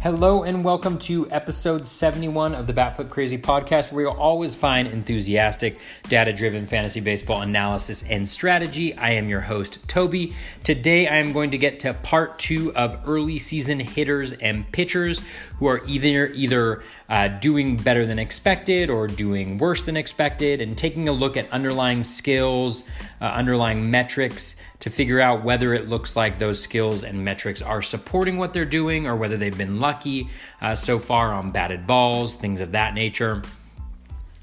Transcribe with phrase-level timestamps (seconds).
[0.00, 4.86] Hello and welcome to episode 71 of the Batflip Crazy podcast, where you'll always find
[4.86, 5.76] enthusiastic,
[6.08, 8.94] data driven fantasy baseball analysis and strategy.
[8.94, 10.34] I am your host, Toby.
[10.62, 15.20] Today I am going to get to part two of early season hitters and pitchers
[15.58, 20.78] who are either either uh, doing better than expected or doing worse than expected, and
[20.78, 22.84] taking a look at underlying skills,
[23.20, 27.82] uh, underlying metrics to figure out whether it looks like those skills and metrics are
[27.82, 30.28] supporting what they're doing or whether they've been lucky
[30.60, 33.42] uh, so far on batted balls, things of that nature.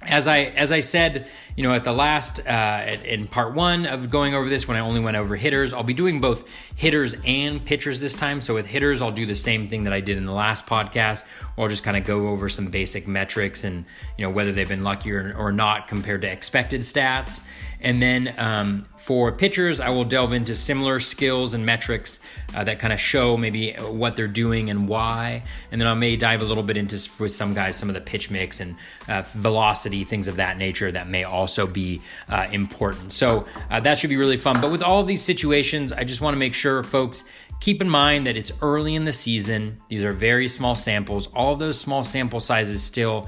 [0.01, 4.09] As I as I said you know, at the last, uh, in part one of
[4.09, 6.43] going over this, when I only went over hitters, I'll be doing both
[6.75, 8.41] hitters and pitchers this time.
[8.41, 11.23] So with hitters, I'll do the same thing that I did in the last podcast,
[11.55, 13.85] or I'll just kind of go over some basic metrics and,
[14.17, 17.41] you know, whether they've been lucky or, or not compared to expected stats.
[17.81, 22.19] And then um, for pitchers, I will delve into similar skills and metrics
[22.55, 25.43] uh, that kind of show maybe what they're doing and why.
[25.71, 28.01] And then I may dive a little bit into with some guys some of the
[28.01, 28.75] pitch mix and
[29.07, 33.13] uh, velocity, things of that nature that may also be uh, important.
[33.13, 34.59] So uh, that should be really fun.
[34.59, 37.23] But with all of these situations, I just want to make sure folks
[37.59, 39.79] keep in mind that it's early in the season.
[39.87, 41.27] These are very small samples.
[41.35, 43.27] All those small sample sizes still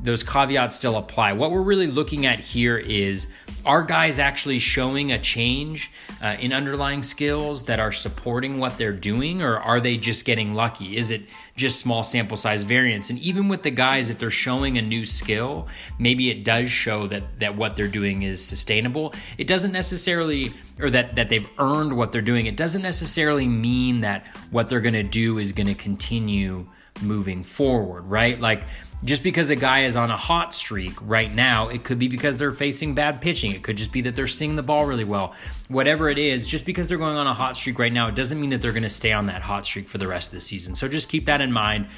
[0.00, 1.32] those caveats still apply.
[1.32, 3.28] What we're really looking at here is
[3.64, 5.90] are guys actually showing a change
[6.22, 10.54] uh, in underlying skills that are supporting what they're doing, or are they just getting
[10.54, 10.96] lucky?
[10.96, 11.22] Is it
[11.56, 13.10] just small sample size variance?
[13.10, 15.66] And even with the guys, if they're showing a new skill,
[15.98, 19.14] maybe it does show that that what they're doing is sustainable.
[19.38, 22.46] It doesn't necessarily, or that that they've earned what they're doing.
[22.46, 26.66] It doesn't necessarily mean that what they're going to do is going to continue
[27.02, 28.40] moving forward, right?
[28.40, 28.62] Like
[29.04, 32.36] just because a guy is on a hot streak right now, it could be because
[32.38, 33.52] they're facing bad pitching.
[33.52, 35.34] It could just be that they're seeing the ball really well.
[35.68, 38.40] Whatever it is, just because they're going on a hot streak right now, it doesn't
[38.40, 40.40] mean that they're going to stay on that hot streak for the rest of the
[40.40, 40.74] season.
[40.74, 41.88] So just keep that in mind.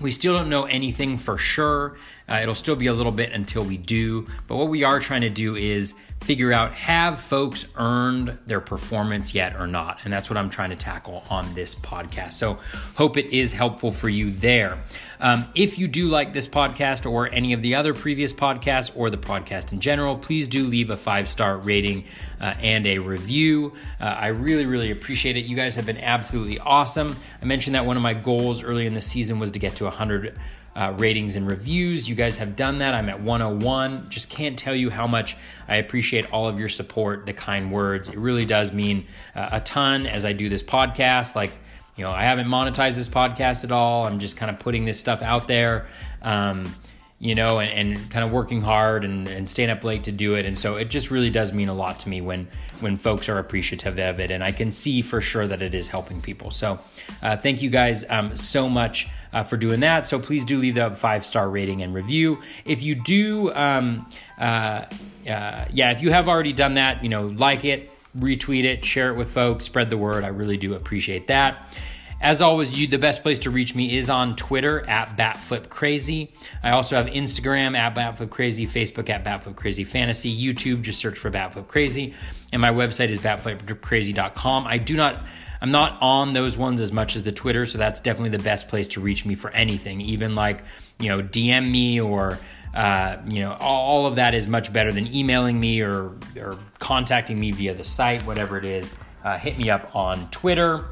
[0.00, 1.96] We still don't know anything for sure.
[2.28, 4.26] Uh, it'll still be a little bit until we do.
[4.48, 9.34] But what we are trying to do is figure out have folks earned their performance
[9.34, 10.00] yet or not?
[10.04, 12.32] And that's what I'm trying to tackle on this podcast.
[12.32, 12.58] So,
[12.96, 14.82] hope it is helpful for you there.
[15.24, 19.08] Um, if you do like this podcast or any of the other previous podcasts or
[19.08, 22.04] the podcast in general, please do leave a five star rating
[22.42, 23.72] uh, and a review.
[23.98, 25.46] Uh, I really, really appreciate it.
[25.46, 27.16] You guys have been absolutely awesome.
[27.40, 29.84] I mentioned that one of my goals early in the season was to get to
[29.84, 30.38] 100
[30.76, 32.06] uh, ratings and reviews.
[32.06, 32.92] You guys have done that.
[32.92, 34.10] I'm at 101.
[34.10, 38.10] Just can't tell you how much I appreciate all of your support, the kind words.
[38.10, 41.34] It really does mean uh, a ton as I do this podcast.
[41.34, 41.52] Like,
[41.96, 44.06] you know, I haven't monetized this podcast at all.
[44.06, 45.86] I'm just kind of putting this stuff out there.
[46.22, 46.74] Um,
[47.20, 50.34] you know, and, and, kind of working hard and, and staying up late to do
[50.34, 50.44] it.
[50.44, 52.48] And so it just really does mean a lot to me when
[52.80, 55.88] when folks are appreciative of it, and I can see for sure that it is
[55.88, 56.50] helping people.
[56.50, 56.80] So
[57.22, 59.08] uh, thank you guys um, so much.
[59.32, 60.06] Uh, for doing that.
[60.06, 62.40] So please do leave a five star rating and review.
[62.64, 64.84] If you do, um, uh,
[65.28, 69.10] uh, yeah, if you have already done that, you know, like it, retweet it, share
[69.10, 70.24] it with folks, spread the word.
[70.24, 71.76] I really do appreciate that.
[72.20, 76.30] As always, you the best place to reach me is on Twitter at BatFlipCrazy.
[76.62, 82.14] I also have Instagram at BatFlipCrazy, Facebook at BatFlipCrazyFantasy, YouTube, just search for BatFlipCrazy,
[82.52, 84.66] and my website is BatFlipCrazy.com.
[84.66, 85.22] I do not
[85.64, 88.68] I'm not on those ones as much as the Twitter, so that's definitely the best
[88.68, 90.02] place to reach me for anything.
[90.02, 90.62] Even like,
[90.98, 92.38] you know, DM me or
[92.74, 96.58] uh, you know, all, all, of that is much better than emailing me or, or
[96.78, 98.94] contacting me via the site, whatever it is.
[99.22, 100.84] Uh, hit me up on Twitter.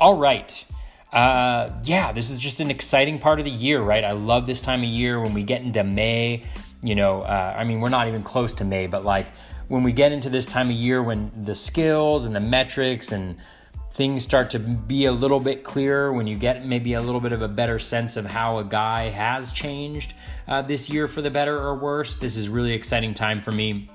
[0.00, 0.64] All right
[1.14, 4.02] uh, yeah, this is just an exciting part of the year, right?
[4.02, 6.42] I love this time of year when we get into May.
[6.82, 9.26] You know, uh, I mean, we're not even close to May, but like
[9.68, 13.36] when we get into this time of year when the skills and the metrics and
[13.94, 17.32] things start to be a little bit clearer, when you get maybe a little bit
[17.32, 20.14] of a better sense of how a guy has changed
[20.48, 23.88] uh, this year for the better or worse, this is really exciting time for me.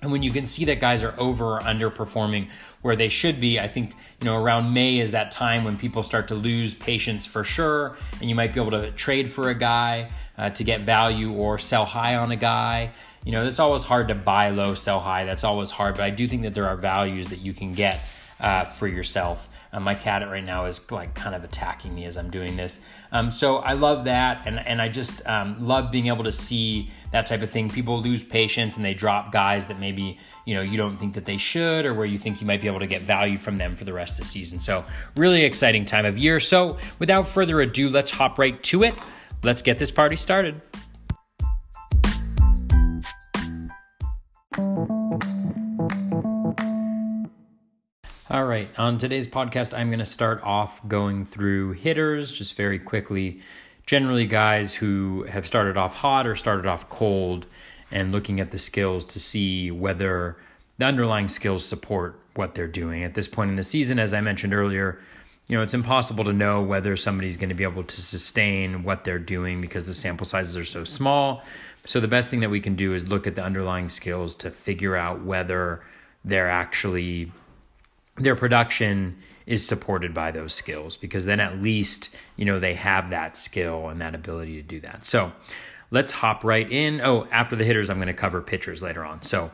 [0.00, 2.50] And when you can see that guys are over or underperforming
[2.82, 6.02] where they should be, I think, you know, around May is that time when people
[6.02, 7.96] start to lose patience for sure.
[8.20, 11.56] And you might be able to trade for a guy uh, to get value or
[11.58, 12.90] sell high on a guy.
[13.24, 15.24] You know, it's always hard to buy low, sell high.
[15.24, 15.94] That's always hard.
[15.94, 18.04] But I do think that there are values that you can get
[18.42, 19.48] uh, for yourself.
[19.72, 22.80] Uh, my cat right now is like kind of attacking me as I'm doing this.
[23.12, 26.90] Um, so I love that, and and I just um, love being able to see
[27.12, 27.70] that type of thing.
[27.70, 31.24] People lose patience and they drop guys that maybe you know you don't think that
[31.24, 33.74] they should, or where you think you might be able to get value from them
[33.74, 34.58] for the rest of the season.
[34.58, 34.84] So
[35.16, 36.40] really exciting time of year.
[36.40, 38.94] So without further ado, let's hop right to it.
[39.42, 40.60] Let's get this party started.
[48.32, 52.78] All right, on today's podcast, I'm going to start off going through hitters just very
[52.78, 53.42] quickly.
[53.84, 57.44] Generally, guys who have started off hot or started off cold,
[57.90, 60.38] and looking at the skills to see whether
[60.78, 63.04] the underlying skills support what they're doing.
[63.04, 64.98] At this point in the season, as I mentioned earlier,
[65.46, 69.04] you know, it's impossible to know whether somebody's going to be able to sustain what
[69.04, 71.42] they're doing because the sample sizes are so small.
[71.84, 74.50] So the best thing that we can do is look at the underlying skills to
[74.50, 75.82] figure out whether
[76.24, 77.30] they're actually
[78.16, 79.16] their production
[79.46, 83.88] is supported by those skills because then at least you know they have that skill
[83.88, 85.04] and that ability to do that.
[85.04, 85.32] So
[85.90, 87.00] let's hop right in.
[87.00, 89.22] Oh after the hitters i'm going to cover pitchers later on.
[89.22, 89.50] So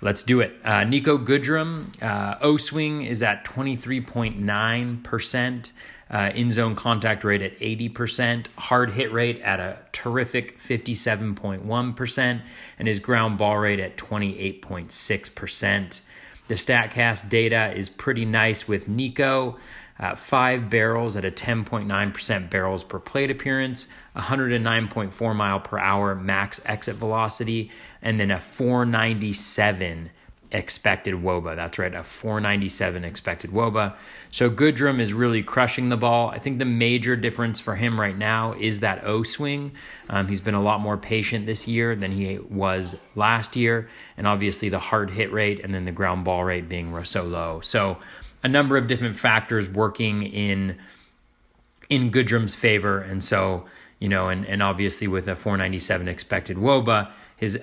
[0.00, 0.52] let's do it.
[0.64, 5.70] Uh, niko goodrum uh, o swing is at 23.9%
[6.12, 12.42] uh, in zone contact rate at 80%, hard hit rate at a terrific 57.1%,
[12.78, 16.00] and his ground ball rate at 28.6%.
[16.48, 19.56] The StatCast data is pretty nice with Niko.
[19.98, 26.60] Uh, five barrels at a 10.9% barrels per plate appearance, 109.4 mile per hour max
[26.64, 30.10] exit velocity, and then a 497
[30.52, 31.56] expected woba.
[31.56, 33.94] That's right, a 497 expected woba.
[34.30, 36.28] So Goodrum is really crushing the ball.
[36.28, 39.72] I think the major difference for him right now is that O swing.
[40.10, 44.26] Um, he's been a lot more patient this year than he was last year, and
[44.26, 47.60] obviously the hard hit rate and then the ground ball rate being so low.
[47.62, 47.96] So
[48.44, 50.78] a number of different factors working in
[51.88, 53.64] in Goodrum's favor, and so
[53.98, 57.58] you know, and and obviously with a 497 expected woba, his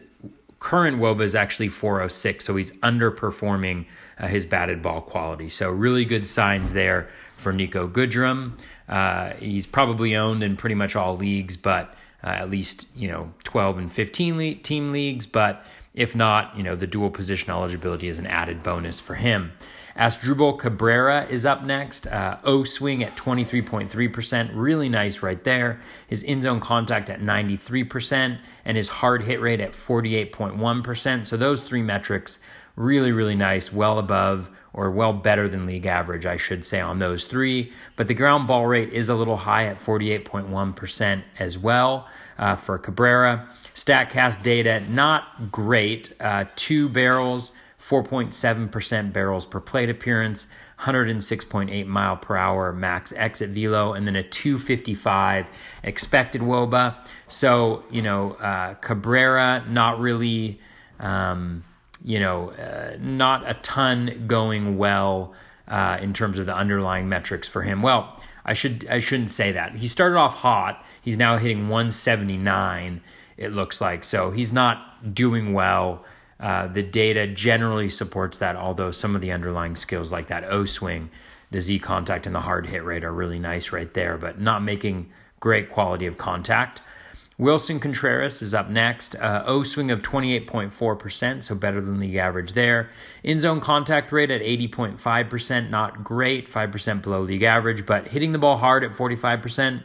[0.60, 3.86] current woba is actually 406, so he's underperforming
[4.20, 5.50] uh, his batted ball quality.
[5.50, 8.60] So really good signs there for Niko Goodrum.
[8.88, 13.32] Uh, he's probably owned in pretty much all leagues, but uh, at least you know
[13.44, 15.26] 12 and 15 le- team leagues.
[15.26, 19.52] But if not, you know the dual position eligibility is an added bonus for him.
[20.00, 22.08] Asdrubal Cabrera is up next.
[22.08, 24.52] Uh, o swing at 23.3%.
[24.54, 25.82] Really nice right there.
[26.08, 31.26] His in zone contact at 93% and his hard hit rate at 48.1%.
[31.26, 32.40] So those three metrics
[32.78, 37.00] really, really nice, well above or well better than league average, I should say, on
[37.00, 37.74] those three.
[37.98, 42.08] But the ground ball rate is a little high at 48.1% as well
[42.38, 43.50] uh, for Cabrera.
[43.76, 46.14] StatCast data, not great.
[46.22, 50.48] Uh, two barrels 4.7% barrels per plate appearance,
[50.80, 55.48] 106.8 mile per hour max exit velo, and then a 255
[55.84, 56.96] expected woba.
[57.30, 60.60] So, you know, uh, Cabrera, not really,
[61.00, 61.64] um,
[62.04, 65.34] you know, uh, not a ton going well
[65.70, 67.82] uh, in terms of the underlying metrics for him.
[67.82, 69.76] Well, I should I shouldn't say that.
[69.76, 70.84] He started off hot.
[71.02, 73.02] He's now hitting 179.
[73.38, 76.04] It looks like so he's not doing well
[76.40, 80.66] uh, the data generally supports that, although some of the underlying skills like that O
[80.66, 81.10] swing,
[81.52, 84.64] the Z contact, and the hard hit rate are really nice right there, but not
[84.64, 86.82] making great quality of contact.
[87.40, 89.16] Willson Contreras is up next.
[89.16, 92.90] Uh, o swing of 28.4%, so better than league average there.
[93.24, 98.40] In zone contact rate at 80.5%, not great, 5% below league average, but hitting the
[98.40, 99.84] ball hard at 45%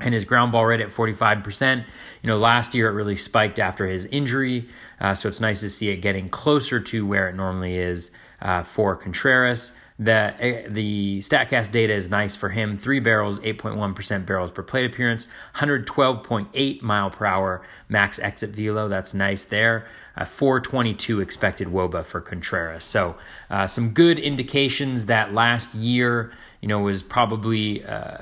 [0.00, 1.84] and his ground ball rate at 45%.
[2.22, 4.68] You know, last year it really spiked after his injury,
[5.00, 8.10] uh, so it's nice to see it getting closer to where it normally is
[8.40, 9.72] uh, for Contreras.
[10.00, 12.76] The uh, the Statcast data is nice for him.
[12.76, 18.88] Three barrels, 8.1% barrels per plate appearance, 112.8 mile per hour max exit velo.
[18.88, 19.88] That's nice there.
[20.16, 22.84] Uh, 422 expected woba for Contreras.
[22.84, 23.16] So
[23.50, 28.18] uh, some good indications that last year, you know, was probably uh,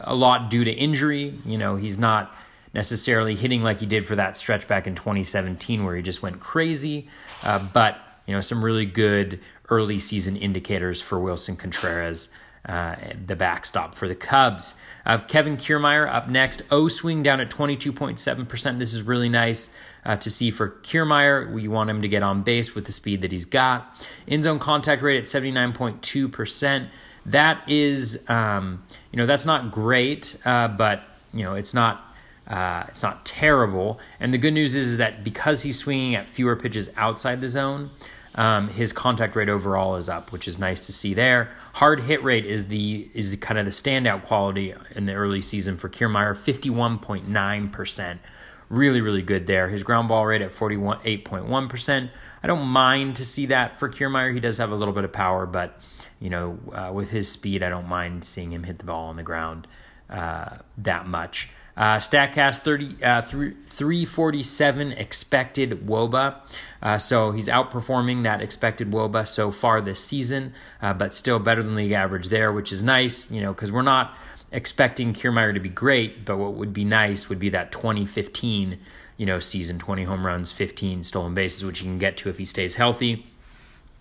[0.00, 1.34] a lot due to injury.
[1.44, 2.34] You know, he's not
[2.74, 6.40] necessarily hitting like he did for that stretch back in 2017 where he just went
[6.40, 7.08] crazy.
[7.42, 12.30] Uh, but, you know, some really good early season indicators for Willson Contreras.
[12.68, 14.74] Uh, the backstop for the Cubs.
[15.04, 16.62] Uh, Kevin Kiermaier up next.
[16.72, 18.78] O swing down at 22.7%.
[18.80, 19.70] This is really nice
[20.04, 21.52] uh, to see for Kiermaier.
[21.52, 24.04] We want him to get on base with the speed that he's got.
[24.26, 26.88] In zone contact rate at 79.2%.
[27.26, 28.82] That is, um,
[29.12, 32.02] you know, that's not great, uh, but you know, it's not.
[32.48, 36.28] Uh, it's not terrible, and the good news is, is that because he's swinging at
[36.28, 37.90] fewer pitches outside the zone,
[38.36, 41.50] um, his contact rate overall is up, which is nice to see there.
[41.72, 45.40] Hard hit rate is the is the, kind of the standout quality in the early
[45.40, 48.20] season for Kiermaier, fifty one point nine percent,
[48.68, 49.68] really really good there.
[49.68, 52.12] His ground ball rate at forty one eight point one percent.
[52.44, 54.32] I don't mind to see that for Kiermaier.
[54.32, 55.80] He does have a little bit of power, but
[56.20, 59.16] you know, uh, with his speed, I don't mind seeing him hit the ball on
[59.16, 59.66] the ground
[60.08, 61.50] uh, that much.
[61.76, 66.36] Uh, StatCast 30, uh, 347 expected WOBA.
[66.80, 71.62] Uh, so he's outperforming that expected WOBA so far this season, uh, but still better
[71.62, 74.16] than league average there, which is nice, you know, because we're not
[74.52, 78.78] expecting Kiermaier to be great, but what would be nice would be that 2015,
[79.18, 82.38] you know, season 20 home runs, 15 stolen bases, which he can get to if
[82.38, 83.26] he stays healthy.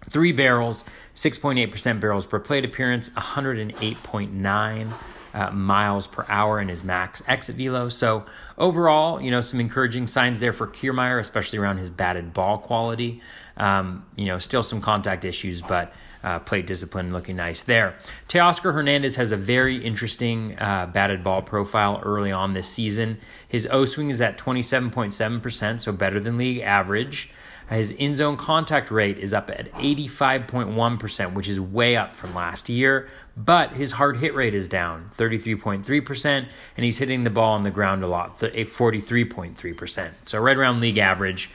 [0.10, 0.84] Three barrels,
[1.16, 4.94] 6.8% barrels per plate appearance, 108.9
[5.36, 7.90] uh, miles per hour in his max exit velo.
[7.90, 8.26] So
[8.58, 13.22] overall, you know, some encouraging signs there for Kiermaier, especially around his batted ball quality.
[13.58, 15.94] Um, you know, still some contact issues, but
[16.24, 17.96] uh, plate discipline looking nice there.
[18.30, 23.20] Teoscar Hernandez has a very interesting uh, batted ball profile early on this season.
[23.48, 27.30] His O swing is at 27.7%, so better than league average.
[27.70, 32.70] His in zone contact rate is up at 85.1%, which is way up from last
[32.70, 36.48] year, but his hard hit rate is down 33.3%, and
[36.86, 40.12] he's hitting the ball on the ground a lot, 43.3%.
[40.26, 41.50] So right around league average.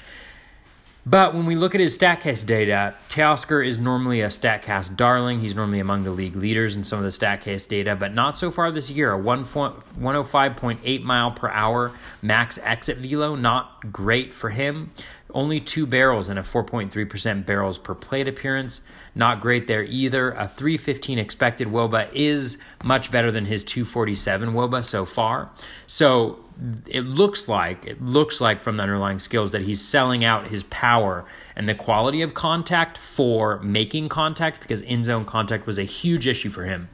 [1.07, 5.41] But when we look at his StatCast data, Teoscar is normally a StatCast darling.
[5.41, 8.51] He's normally among the league leaders in some of the StatCast data, but not so
[8.51, 9.15] far this year.
[9.15, 14.91] A 105.8 mile per hour max exit velo, not great for him.
[15.35, 18.83] Only two barrels and a 4.3% barrels per plate appearance.
[19.15, 20.33] Not great there either.
[20.33, 25.51] A 315 expected Woba is much better than his 247 Woba so far.
[25.87, 26.45] So
[26.87, 30.63] it looks like it looks like from the underlying skills that he's selling out his
[30.65, 31.25] power
[31.57, 36.27] and the quality of contact for making contact because in zone contact was a huge
[36.27, 36.89] issue for him.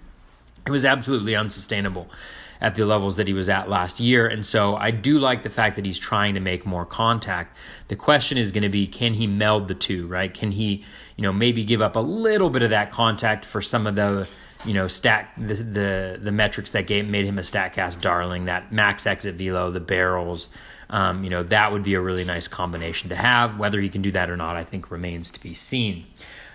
[0.67, 2.09] It was absolutely unsustainable
[2.61, 4.27] at the levels that he was at last year.
[4.27, 7.57] And so I do like the fact that he's trying to make more contact.
[7.89, 10.33] The question is going to be can he meld the two, right?
[10.33, 10.85] Can he,
[11.17, 14.29] you know, maybe give up a little bit of that contact for some of the
[14.65, 18.47] you know, stat the the, the metrics that gave, made him a Statcast darling.
[18.47, 20.49] That max exit velo, the barrels,
[20.91, 23.59] um, you know, that would be a really nice combination to have.
[23.59, 26.07] Whether he can do that or not, I think remains to be seen.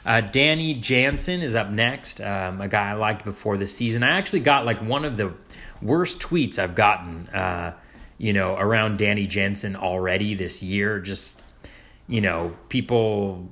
[0.06, 4.02] Uh, Danny Jansen is up next, um, a guy I liked before the season.
[4.02, 5.34] I actually got like one of the
[5.82, 7.74] worst tweets I've gotten, uh,
[8.18, 11.00] you know, around Danny Jansen already this year.
[11.00, 11.42] Just,
[12.08, 13.50] you know, people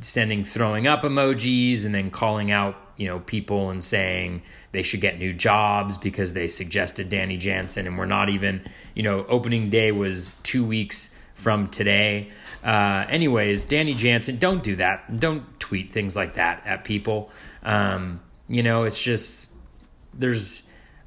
[0.00, 5.00] sending throwing up emojis and then calling out you know people and saying they should
[5.00, 9.70] get new jobs because they suggested Danny Jansen and we're not even you know opening
[9.70, 12.30] day was two weeks from today.
[12.64, 15.20] Uh, anyways, Danny Jansen, don't do that.
[15.20, 17.30] Don't tweet things like that at people.
[17.62, 19.52] Um, you know, it's just
[20.14, 20.62] there's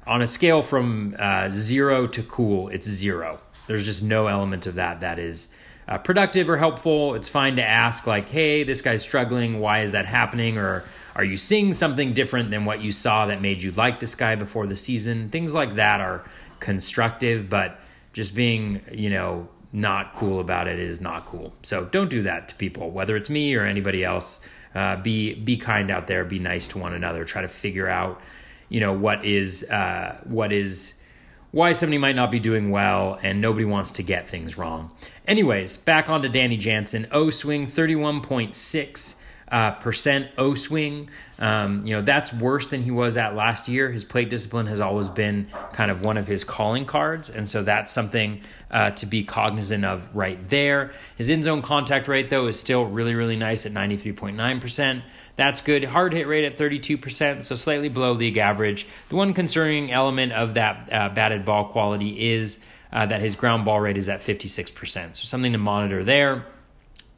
[0.06, 3.40] on a scale from uh, zero to cool, it's zero.
[3.66, 5.48] There's just no element of that that is
[5.86, 7.14] uh, productive or helpful.
[7.14, 9.60] It's fine to ask, like, hey, this guy's struggling.
[9.60, 10.58] Why is that happening?
[10.58, 14.14] Or are you seeing something different than what you saw that made you like this
[14.14, 15.28] guy before the season?
[15.28, 16.24] Things like that are
[16.58, 17.78] constructive, but
[18.12, 21.52] just being, you know, not cool about it is not cool.
[21.62, 24.40] So don't do that to people, whether it's me or anybody else.
[24.74, 26.24] Uh, be be kind out there.
[26.24, 27.24] Be nice to one another.
[27.24, 28.20] Try to figure out,
[28.70, 30.94] you know, what is uh, what is
[31.50, 34.92] why somebody might not be doing well, and nobody wants to get things wrong.
[35.26, 37.06] Anyways, back on to Danny Jansen.
[37.10, 39.16] O swing 31.6
[39.50, 41.10] uh, percent O swing.
[41.38, 43.90] Um, you know, that's worse than he was at last year.
[43.90, 47.30] His plate discipline has always been kind of one of his calling cards.
[47.30, 50.92] And so that's something uh, to be cognizant of right there.
[51.16, 55.02] His in zone contact rate, though, is still really, really nice at 93.9%.
[55.40, 55.84] That's good.
[55.84, 58.86] Hard hit rate at 32%, so slightly below league average.
[59.08, 63.64] The one concerning element of that uh, batted ball quality is uh, that his ground
[63.64, 65.16] ball rate is at 56%.
[65.16, 66.44] So something to monitor there.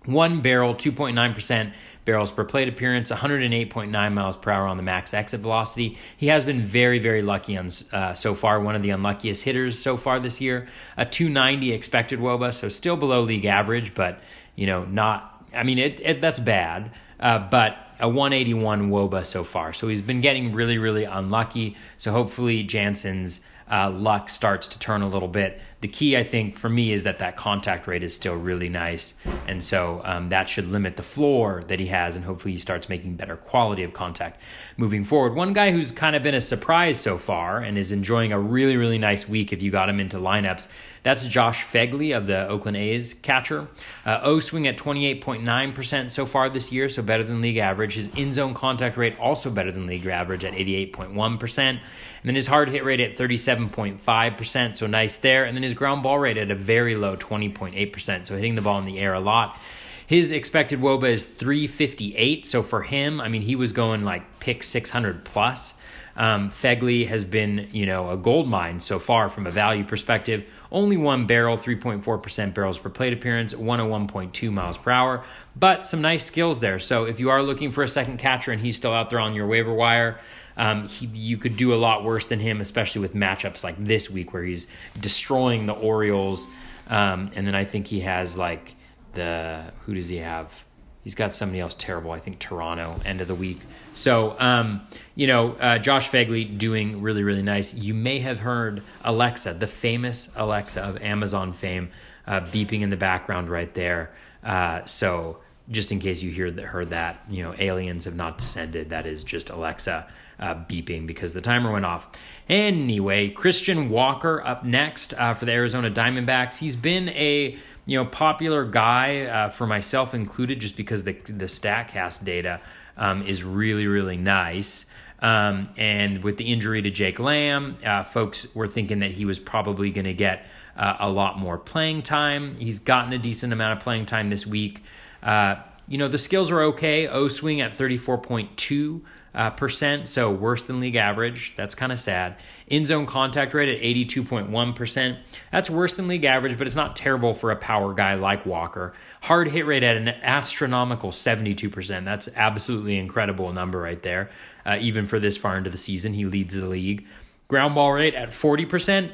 [0.05, 1.73] One barrel, 2.9%
[2.05, 5.99] barrels per plate appearance, 108.9 miles per hour on the max exit velocity.
[6.17, 8.61] He has been very, very lucky on uh, so far.
[8.61, 10.69] One of the unluckiest hitters so far this year.
[10.97, 14.21] A 290 expected WOBA, so still below league average, but
[14.55, 15.45] you know, not.
[15.53, 19.73] I mean, it, it that's bad, uh, but a 181 WOBA so far.
[19.73, 21.77] So he's been getting really, really unlucky.
[21.97, 23.41] So hopefully Jansen's
[23.71, 27.03] uh, luck starts to turn a little bit the key, I think, for me is
[27.05, 29.15] that that contact rate is still really nice.
[29.49, 32.89] And so um, that should limit the floor that he has, and hopefully he starts
[32.89, 34.41] making better quality of contact
[34.77, 35.35] moving forward.
[35.35, 38.77] One guy who's kind of been a surprise so far and is enjoying a really,
[38.77, 40.69] really nice week if you got him into lineups,
[41.03, 43.67] that's Josh Phegley of the Oakland A's catcher.
[44.07, 47.95] Uh, o swing at 28.9% so far this year, so better than league average.
[47.95, 51.59] His in zone contact rate also better than league average at 88.1%.
[51.59, 51.81] And
[52.29, 55.45] then his hard hit rate at 37.5%, so nice there.
[55.45, 58.61] And then his his ground ball rate at a very low 20.8%, so hitting the
[58.61, 59.59] ball in the air a lot.
[60.07, 62.45] His expected WOBA is 358.
[62.45, 65.73] So for him, I mean, he was going like pick 600 plus.
[66.15, 70.45] Um, Phegley has been, you know, a gold mine so far from a value perspective.
[70.71, 75.25] Only one barrel, 3.4% barrels per plate appearance, 101.2 miles per hour,
[75.57, 76.79] but some nice skills there.
[76.79, 79.35] So if you are looking for a second catcher and he's still out there on
[79.35, 80.21] your waiver wire,
[80.57, 84.11] um, he, you could do a lot worse than him, especially with matchups like this
[84.11, 84.67] week where he's
[85.01, 86.49] destroying the Orioles.
[86.89, 88.75] Um, and then I think he has like
[89.15, 90.65] the who does he have?
[91.03, 92.13] He's got somebody else terrible.
[92.13, 93.61] I think Toronto end of the week.
[93.95, 97.75] So um, you know, uh, Josh Phegley doing really really nice.
[97.75, 101.91] You may have heard Alexa, the famous Alexa of Amazon fame,
[102.27, 104.13] uh, beeping in the background right there.
[104.45, 105.39] Uh, so
[105.71, 108.91] just in case you hear that heard that, you know, aliens have not descended.
[108.91, 110.09] That is just Alexa
[110.43, 112.09] uh, beeping because the timer went off.
[112.49, 116.59] Anyway, Christian Walker up next uh, for the Arizona Diamondbacks.
[116.59, 117.57] He's been a
[117.87, 122.61] you know popular guy uh, for myself included, just because the the Statcast data
[122.97, 124.87] um, is really really nice.
[125.21, 129.39] Um, and with the injury to Jake Lamb, uh, folks were thinking that he was
[129.39, 130.45] probably going to get
[130.77, 132.57] uh, a lot more playing time.
[132.57, 134.83] He's gotten a decent amount of playing time this week.
[135.23, 135.57] Uh,
[135.87, 137.07] you know, the skills are okay.
[137.07, 139.03] O swing at 34.2
[139.35, 141.55] uh, percent, so worse than league average.
[141.57, 142.37] That's kind of sad.
[142.67, 145.19] In zone contact rate at 82.1 percent.
[145.51, 148.93] That's worse than league average, but it's not terrible for a power guy like Walker.
[149.23, 152.05] Hard hit rate at an astronomical 72 percent.
[152.05, 154.31] That's absolutely incredible number right there.
[154.67, 157.07] Uh, even for this far into the season, he leads the league.
[157.49, 159.13] Ground ball rate at 40 percent.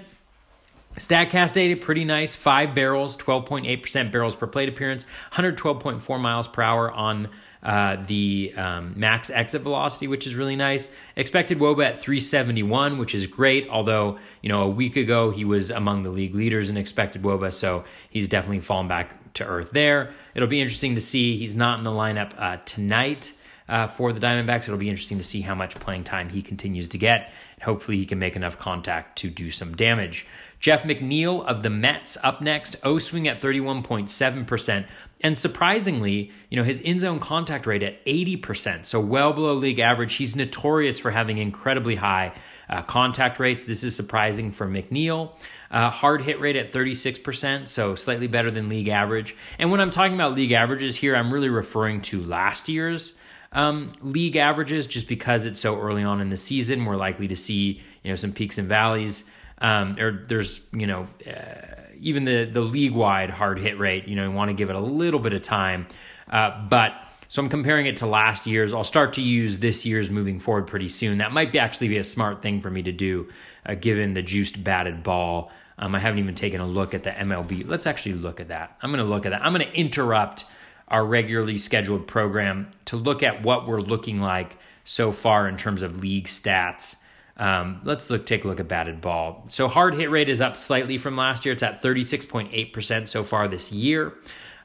[0.96, 2.34] Statcast data pretty nice.
[2.34, 7.28] Five barrels, 12.8% barrels per plate appearance, 112.4 miles per hour on
[7.62, 10.88] uh, the um, max exit velocity, which is really nice.
[11.16, 13.68] Expected WOBA at 371, which is great.
[13.68, 17.52] Although you know a week ago he was among the league leaders in expected WOBA,
[17.52, 20.12] so he's definitely fallen back to earth there.
[20.34, 21.36] It'll be interesting to see.
[21.36, 23.32] He's not in the lineup uh, tonight.
[23.68, 26.88] Uh, for the Diamondbacks, it'll be interesting to see how much playing time he continues
[26.88, 27.30] to get.
[27.62, 30.26] Hopefully, he can make enough contact to do some damage.
[30.58, 32.76] Jeff McNeil of the Mets up next.
[32.82, 34.86] O swing at 31.7%.
[35.20, 39.80] And surprisingly, you know, his in zone contact rate at 80%, so well below league
[39.80, 40.14] average.
[40.14, 42.34] He's notorious for having incredibly high
[42.68, 43.64] uh, contact rates.
[43.64, 45.34] This is surprising for McNeil.
[45.71, 49.36] Uh, hard hit rate at 36%, so slightly better than league average.
[49.58, 53.16] And when I'm talking about league averages here, I'm really referring to last year's
[53.52, 56.84] um, league averages just because it's so early on in the season.
[56.84, 59.28] We're likely to see, you know, some peaks and valleys.
[59.60, 61.68] Um, or there's, you know, uh,
[62.00, 64.06] even the the league wide hard hit rate.
[64.08, 65.87] You know, you want to give it a little bit of time,
[66.30, 66.93] uh, but.
[67.30, 68.73] So I'm comparing it to last year's.
[68.73, 71.19] I'll start to use this year's moving forward pretty soon.
[71.19, 73.28] That might be actually be a smart thing for me to do,
[73.67, 75.52] uh, given the juiced batted ball.
[75.78, 77.69] Um, I haven't even taken a look at the MLB.
[77.69, 78.78] Let's actually look at that.
[78.82, 79.45] I'm going to look at that.
[79.45, 80.47] I'm going to interrupt
[80.89, 85.82] our regularly scheduled program to look at what we're looking like so far in terms
[85.82, 86.97] of league stats
[87.38, 89.44] um, let's look take a look at batted ball.
[89.48, 91.52] So hard hit rate is up slightly from last year.
[91.52, 94.14] It's at 36.8% so far this year.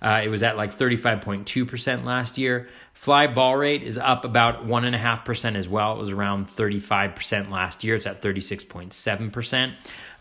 [0.02, 2.68] Uh, it was at like 35.2% last year.
[2.94, 5.96] Fly ball rate is up about 1.5% as well.
[5.96, 7.96] It was around 35% last year.
[7.96, 9.72] It's at 36.7%.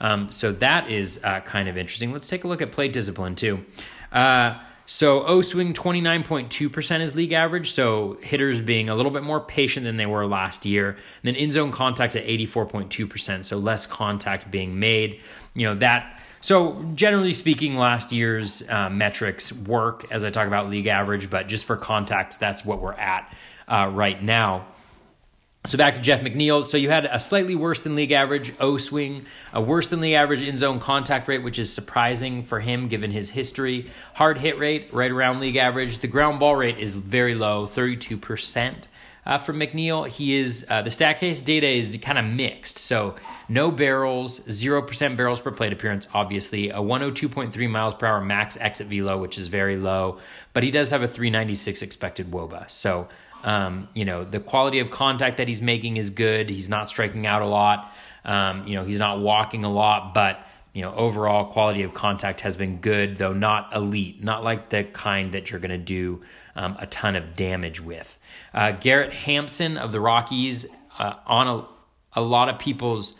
[0.00, 2.12] Um, so that is uh, kind of interesting.
[2.12, 3.64] Let's take a look at plate discipline too.
[4.12, 7.72] Uh, so O swing 29.2% is league average.
[7.72, 10.90] So hitters being a little bit more patient than they were last year.
[10.90, 13.44] And then in zone contact at 84.2%.
[13.44, 15.20] So less contact being made.
[15.54, 16.20] You know, that.
[16.40, 21.46] So generally speaking, last year's uh, metrics work as I talk about league average, but
[21.46, 23.32] just for context, that's what we're at
[23.68, 24.66] uh, right now.
[25.64, 26.64] So back to Jeff McNeil.
[26.64, 30.14] So you had a slightly worse than league average O swing, a worse than league
[30.14, 33.88] average in zone contact rate, which is surprising for him given his history.
[34.14, 35.98] Hard hit rate, right around league average.
[35.98, 38.74] The ground ball rate is very low, 32%.
[39.24, 42.78] Uh, for McNeil, he is uh, the Statcast data is kind of mixed.
[42.78, 43.14] So
[43.48, 46.08] no barrels, zero percent barrels per plate appearance.
[46.12, 50.18] Obviously, a 102.3 miles per hour max exit velo, which is very low.
[50.54, 52.68] But he does have a 396 expected woba.
[52.68, 53.06] So
[53.42, 56.48] um, you know, the quality of contact that he's making is good.
[56.48, 57.92] He's not striking out a lot.
[58.24, 62.40] Um, you know, he's not walking a lot, but you know, overall quality of contact
[62.42, 66.22] has been good, though not elite, not like the kind that you're going to do
[66.56, 68.18] um, a ton of damage with.
[68.54, 70.66] Uh, Garrett Hampson of the Rockies
[70.98, 73.14] uh, on a, a lot of people's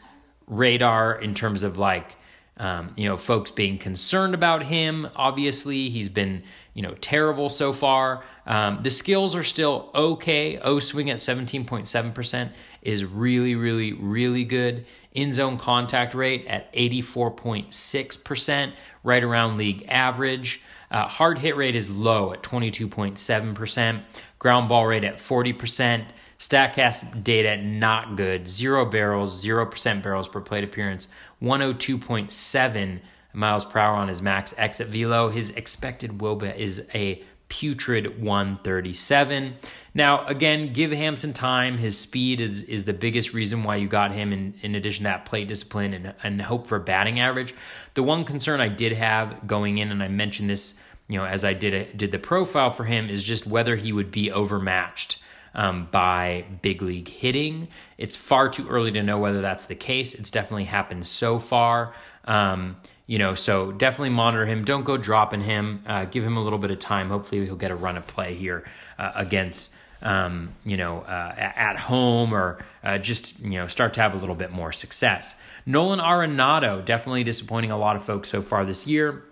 [0.46, 2.16] radar in terms of like
[2.58, 5.08] um, you know folks being concerned about him.
[5.16, 6.42] Obviously, he's been
[6.74, 8.24] you know terrible so far.
[8.46, 10.58] Um, the skills are still okay.
[10.58, 12.50] O swing at 17.7%
[12.82, 14.86] is really, really, really good.
[15.12, 18.72] In zone contact rate at 84.6%,
[19.04, 20.62] right around league average.
[20.90, 24.02] Uh, hard hit rate is low at 22.7%.
[24.38, 26.06] Ground ball rate at 40%.
[26.38, 28.48] StatCast data not good.
[28.48, 31.06] Zero barrels, zero percent barrels per plate appearance.
[31.40, 33.00] 102.7
[33.32, 35.28] miles per hour on his max exit velo.
[35.28, 39.54] His expected WOBA is a putrid 137.
[39.94, 41.76] Now, again, give Hampson time.
[41.76, 45.10] His speed is, is the biggest reason why you got him, in, in addition to
[45.10, 47.54] that plate discipline and, and hope for batting average.
[47.92, 51.44] The one concern I did have going in, and I mentioned this, you know, as
[51.44, 55.18] I did a, did the profile for him, is just whether he would be overmatched
[55.54, 57.68] um, by big league hitting.
[57.98, 60.14] It's far too early to know whether that's the case.
[60.14, 61.94] It's definitely happened so far.
[62.24, 64.64] Um, you know, so definitely monitor him.
[64.64, 65.82] Don't go dropping him.
[65.86, 67.08] Uh, give him a little bit of time.
[67.08, 68.64] Hopefully, he'll get a run of play here
[68.98, 74.00] uh, against, um, you know, uh, at home or uh, just, you know, start to
[74.00, 75.40] have a little bit more success.
[75.66, 79.22] Nolan Arenado, definitely disappointing a lot of folks so far this year.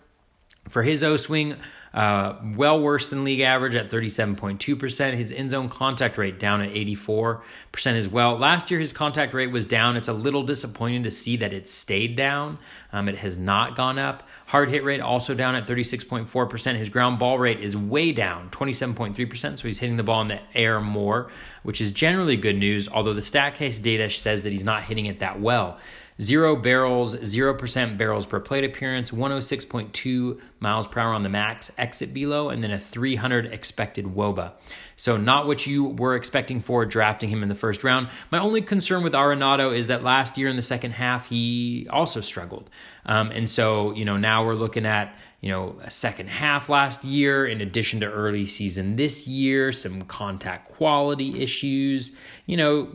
[0.68, 1.56] For his O swing,
[1.92, 5.14] uh, well worse than league average at 37.2%.
[5.14, 7.40] His in zone contact rate down at 84%
[7.86, 8.38] as well.
[8.38, 9.96] Last year, his contact rate was down.
[9.96, 12.58] It's a little disappointing to see that it stayed down.
[12.92, 14.28] Um, it has not gone up.
[14.46, 16.76] Hard hit rate also down at 36.4%.
[16.76, 19.58] His ground ball rate is way down, 27.3%.
[19.58, 21.32] So he's hitting the ball in the air more,
[21.64, 25.18] which is generally good news, although the StatCast data says that he's not hitting it
[25.20, 25.78] that well.
[26.20, 32.10] Zero barrels, 0% barrels per plate appearance, 106.2 miles per hour on the max exit
[32.10, 34.52] velo, and then a 300 expected WOBA.
[34.96, 38.08] So, not what you were expecting for drafting him in the first round.
[38.30, 42.20] My only concern with Arenado is that last year in the second half, he also
[42.20, 42.68] struggled.
[43.06, 47.02] Um, and so, you know, now we're looking at you know, a second half last
[47.02, 52.88] year, in addition to early season this year, some contact quality issues, you know,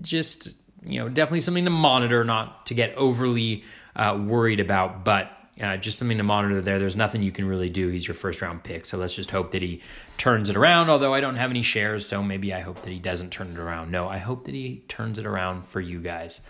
[0.00, 0.54] just
[0.88, 5.76] you know, definitely something to monitor, not to get overly uh, worried about, but uh,
[5.76, 6.78] just something to monitor there.
[6.78, 7.88] There's nothing you can really do.
[7.88, 8.86] He's your first round pick.
[8.86, 9.82] So let's just hope that he
[10.16, 10.88] turns it around.
[10.88, 13.58] Although I don't have any shares, so maybe I hope that he doesn't turn it
[13.58, 13.90] around.
[13.90, 16.40] No, I hope that he turns it around for you guys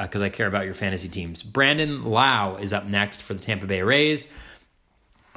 [0.00, 1.42] because uh, I care about your fantasy teams.
[1.42, 4.32] Brandon Lowe is up next for the Tampa Bay Rays.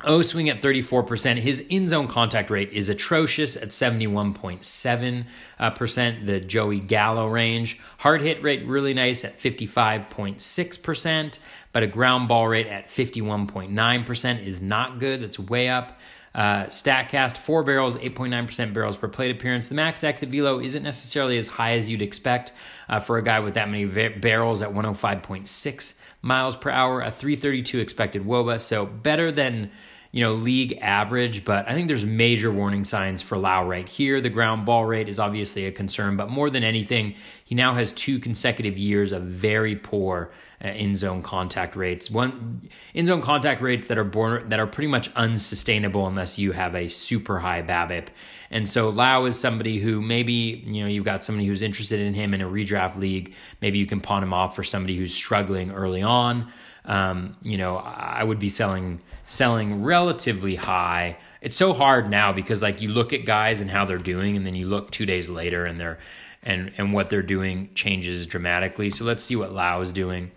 [0.03, 1.37] O swing at 34%.
[1.37, 5.25] His in zone contact rate is atrocious at 71.7%,
[5.59, 7.79] uh, the Joey Gallo range.
[7.99, 11.39] Hard hit rate really nice at 55.6%,
[11.71, 15.21] but a ground ball rate at 51.9% is not good.
[15.21, 15.99] That's way up.
[16.33, 19.67] Uh, StatCast, four barrels, 8.9% barrels per plate appearance.
[19.67, 22.53] The max exit velo isn't necessarily as high as you'd expect
[22.87, 27.11] uh, for a guy with that many va- barrels at 105.6 miles per hour, a
[27.11, 28.61] 332 expected WOBA.
[28.61, 29.71] So better than
[30.11, 34.19] you know, league average, but I think there's major warning signs for Lowe right here.
[34.19, 37.93] The ground ball rate is obviously a concern, but more than anything, he now has
[37.93, 40.31] two consecutive years of very poor
[40.63, 42.11] uh, in zone contact rates.
[42.11, 42.59] One
[42.93, 46.75] in zone contact rates that are born that are pretty much unsustainable unless you have
[46.75, 48.07] a super high BABIP.
[48.49, 52.13] And so Lowe is somebody who maybe you know you've got somebody who's interested in
[52.13, 53.33] him in a redraft league.
[53.61, 56.51] Maybe you can pawn him off for somebody who's struggling early on
[56.85, 61.17] um, you know, I would be selling selling relatively high.
[61.41, 64.45] It's so hard now because like you look at guys and how they're doing, and
[64.45, 65.99] then you look two days later and they're
[66.43, 68.89] and and what they're doing changes dramatically.
[68.89, 70.31] So let's see what Lowe is doing.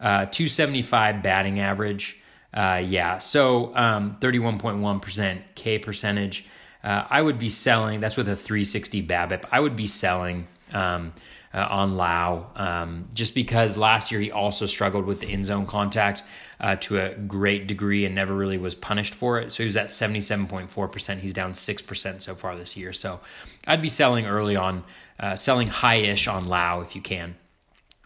[0.00, 2.20] Uh, 275 batting average.
[2.54, 6.46] Uh, yeah, so um, 31.1% K percentage.
[6.82, 8.00] Uh, I would be selling.
[8.00, 9.44] That's with a 360 BABIP.
[9.50, 10.46] I would be selling.
[10.72, 11.12] Um,
[11.54, 15.66] uh, on Lowe, um, just because last year he also struggled with the in zone
[15.66, 16.22] contact
[16.60, 19.50] uh, to a great degree and never really was punished for it.
[19.52, 21.18] So he was at 77.4%.
[21.18, 22.92] He's down 6% so far this year.
[22.92, 23.20] So
[23.66, 24.84] I'd be selling early on,
[25.18, 27.36] uh, selling high ish on Lowe if you can.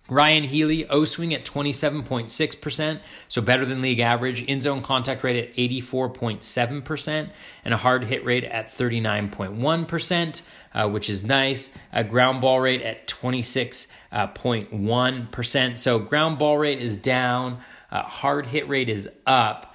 [0.09, 4.43] Ryan Healy, O swing at 27.6%, so better than league average.
[4.43, 7.31] In zone contact rate at 84.7%,
[7.65, 10.43] and a hard hit rate at 39.1%,
[10.75, 11.77] uh, which is nice.
[11.93, 15.77] A ground ball rate at 26.1%.
[15.77, 17.59] So ground ball rate is down,
[17.91, 19.73] uh, hard hit rate is up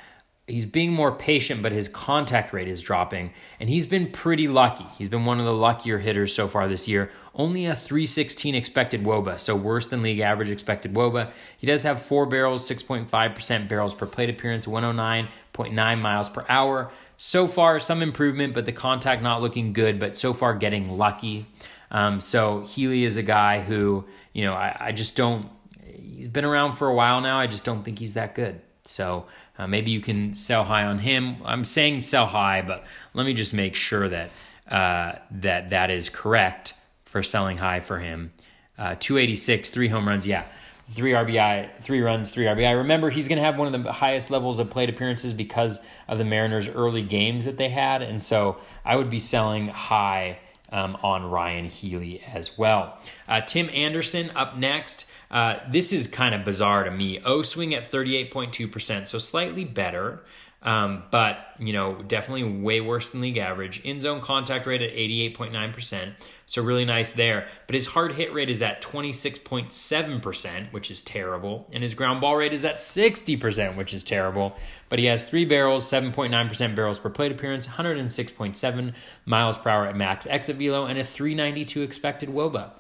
[0.48, 3.34] he's being more patient, but his contact rate is dropping.
[3.60, 4.86] And he's been pretty lucky.
[4.98, 7.12] He's been one of the luckier hitters so far this year.
[7.36, 11.32] Only a 316 expected WOBA, so worse than league average expected WOBA.
[11.58, 16.92] He does have four barrels, 6.5% barrels per plate appearance, 109.9 miles per hour.
[17.18, 21.48] So far, some improvement, but the contact not looking good, but so far getting lucky.
[21.90, 25.50] Um, so Healy is a guy who, you know, I, I just don't,
[25.84, 27.40] he's been around for a while now.
[27.40, 28.62] I just don't think he's that good.
[28.84, 29.26] So
[29.58, 31.38] uh, maybe you can sell high on him.
[31.44, 34.30] I'm saying sell high, but let me just make sure that
[34.70, 36.74] uh, that that is correct
[37.06, 38.32] for selling high for him.
[38.78, 40.28] Uh, 286, three home runs.
[40.28, 40.46] Yeah,
[40.90, 42.78] three RBI, three runs, three RBI.
[42.78, 46.18] Remember, he's going to have one of the highest levels of plate appearances because of
[46.18, 50.40] the Mariners' early games that they had, and so I would be selling high
[50.72, 52.98] um, on Ryan Healy as well.
[53.28, 55.10] Uh, Tim Anderson up next.
[55.30, 57.20] Uh, this is kind of bizarre to me.
[57.24, 60.24] O swing at 38.2%, so slightly better.
[60.68, 63.80] Um, but, you know, definitely way worse than league average.
[63.86, 66.12] In zone contact rate at 88.9%.
[66.46, 67.48] So really nice there.
[67.68, 71.70] But his hard hit rate is at 26.7%, which is terrible.
[71.72, 74.58] And his ground ball rate is at 60%, which is terrible.
[74.90, 78.94] But he has three barrels, 7.9% barrels per plate appearance, 106.7
[79.26, 82.72] miles per hour at max exit velo, and a 392 expected WOBA.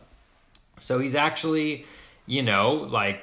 [0.82, 1.86] So he's actually,
[2.26, 3.22] you know, like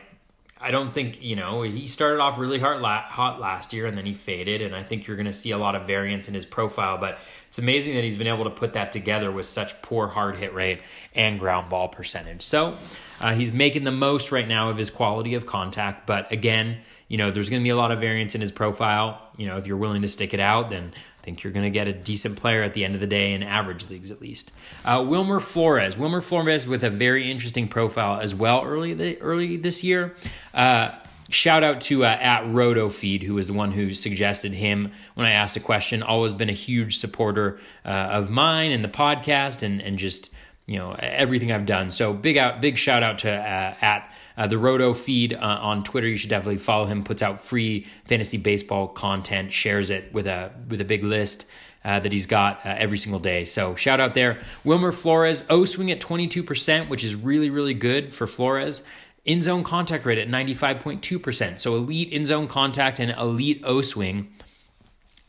[0.60, 4.06] I don't think you know he started off really hard hot last year and then
[4.06, 6.46] he faded and I think you're going to see a lot of variance in his
[6.46, 10.06] profile but it's amazing that he's been able to put that together with such poor
[10.06, 10.82] hard hit rate
[11.14, 12.42] and ground ball percentage.
[12.42, 12.76] So
[13.20, 17.18] uh, he's making the most right now of his quality of contact but again you
[17.18, 19.20] know there's going to be a lot of variance in his profile.
[19.36, 20.92] You know if you're willing to stick it out then
[21.24, 23.42] think you're going to get a decent player at the end of the day in
[23.42, 24.52] average leagues at least.
[24.84, 29.56] Uh, Wilmer Flores, Wilmer Flores with a very interesting profile as well early the, early
[29.56, 30.14] this year.
[30.52, 30.90] Uh,
[31.30, 35.26] shout out to uh, at Roto Feed, who was the one who suggested him when
[35.26, 36.02] I asked a question.
[36.02, 40.30] Always been a huge supporter uh, of mine and the podcast, and and just
[40.66, 41.90] you know everything I've done.
[41.90, 45.84] So big out, big shout out to uh, at uh, the Roto feed uh, on
[45.84, 47.04] Twitter, you should definitely follow him.
[47.04, 51.46] Puts out free fantasy baseball content, shares it with a with a big list.
[51.86, 53.44] Uh, that he's got uh, every single day.
[53.44, 54.38] So shout out there.
[54.64, 58.82] Wilmer Flores, O swing at 22%, which is really, really good for Flores.
[59.26, 61.58] In zone contact rate at 95.2%.
[61.58, 64.33] So elite in zone contact and elite O swing.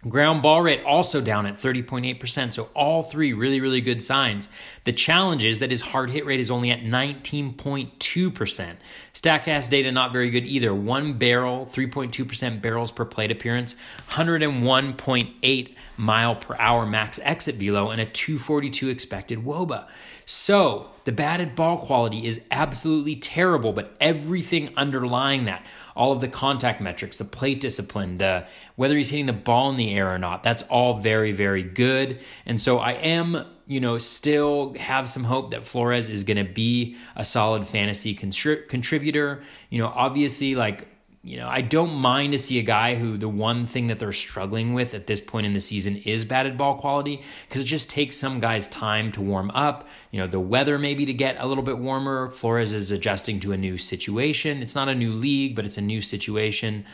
[0.07, 2.53] Ground ball rate also down at 30.8%.
[2.53, 4.49] So all three really, really good signs.
[4.83, 8.75] The challenge is that his hard hit rate is only at 19.2%.
[9.13, 10.75] Statcast data not very good either.
[10.75, 13.75] One barrel, 3.2% barrels per plate appearance,
[14.09, 19.87] 101.8 mile per hour max exit velo, and a 242 expected WOBA.
[20.25, 25.65] So the batted ball quality is absolutely terrible, but everything underlying that
[25.95, 29.77] all of the contact metrics, the plate discipline, the whether he's hitting the ball in
[29.77, 30.43] the air or not.
[30.43, 32.19] That's all very, very good.
[32.45, 36.51] And so I am, you know, still have some hope that Flores is going to
[36.51, 39.41] be a solid fantasy contri- contributor.
[39.69, 40.87] You know, obviously, like
[41.25, 44.13] you know, I don't mind to see a guy who the one thing that they're
[44.13, 47.89] struggling with at this point in the season is batted ball quality because it just
[47.89, 49.87] takes some guys time to warm up.
[50.11, 52.29] You know, the weather maybe to get a little bit warmer.
[52.29, 54.61] Flores is adjusting to a new situation.
[54.61, 56.85] It's not a new league, but it's a new situation.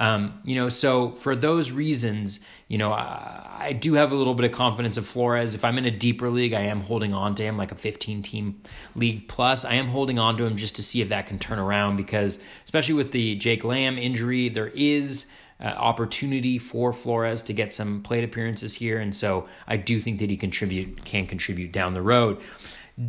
[0.00, 4.34] Um, you know, so for those reasons, you know, I, I, do have a little
[4.34, 5.54] bit of confidence of Flores.
[5.54, 8.22] If I'm in a deeper league, I am holding on to him, like a 15
[8.22, 8.62] team
[8.96, 9.62] league plus.
[9.62, 12.38] I am holding on to him just to see if that can turn around because,
[12.64, 15.26] especially with the Jake Lamb injury, there is.
[15.62, 20.18] Uh, opportunity for Flores to get some plate appearances here, and so I do think
[20.20, 22.40] that he contribute can contribute down the road.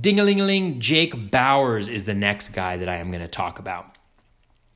[0.02, 3.98] Ding-a-ling-a-ling, Jake Bauers is the next guy that I am going to talk about.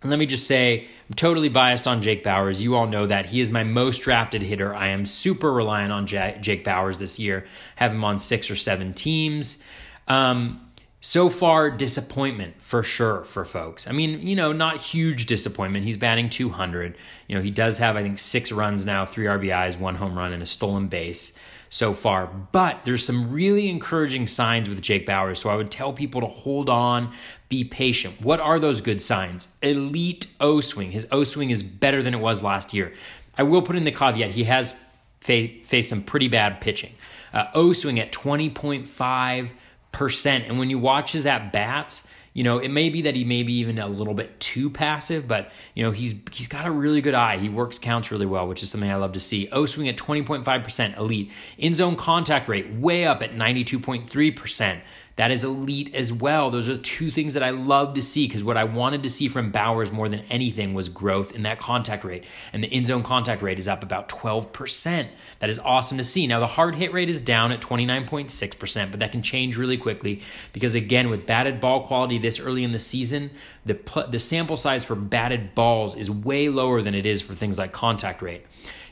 [0.06, 2.62] And let me just say, I'm totally biased on Jake Bauers.
[2.62, 3.26] You all know that.
[3.26, 4.76] He is my most drafted hitter.
[4.76, 7.48] I am super reliant on Jake Bauers this year.
[7.76, 9.64] Have him on six or seven teams.
[10.08, 10.62] Um,
[11.02, 13.88] so far, disappointment for sure for folks.
[13.88, 15.86] I mean, you know, not huge disappointment.
[15.86, 16.96] He's batting 200.
[17.28, 20.34] You know, he does have, I think, six runs now, three RBIs, one home run,
[20.34, 21.34] and a stolen base
[21.70, 22.28] so far.
[22.28, 25.38] But there's some really encouraging signs with Jake Bauers.
[25.38, 27.12] So I would tell people to hold on,
[27.50, 28.22] be patient.
[28.22, 29.50] What are those good signs?
[29.62, 30.92] Elite O swing.
[30.92, 32.94] His O swing is better than it was last year.
[33.38, 34.76] I will put in the caveat he has
[35.20, 36.94] faced some pretty bad pitching.
[37.34, 40.48] Uh, o swing at 20.5%.
[40.48, 43.44] And when you watch his at bats, you know, it may be that he may
[43.44, 47.00] be even a little bit too passive, but you know, he's he's got a really
[47.00, 47.38] good eye.
[47.38, 49.48] He works counts really well, which is something I love to see.
[49.54, 51.32] O swing at 20.5% elite.
[51.58, 54.82] In zone contact rate way up at 92.3%
[55.16, 56.52] that is elite as well.
[56.52, 59.30] Those are two things that I love to see because what I wanted to see
[59.30, 62.26] from Bauers more than anything was growth in that contact rate.
[62.52, 65.08] And the in zone contact rate is up about 12%.
[65.40, 66.28] That is awesome to see.
[66.28, 70.22] Now, the hard hit rate is down at 29.6%, but that can change really quickly
[70.52, 73.32] because, again, with batted ball quality this early in the season,
[73.66, 77.58] the, the sample size for batted balls is way lower than it is for things
[77.58, 78.46] like contact rate.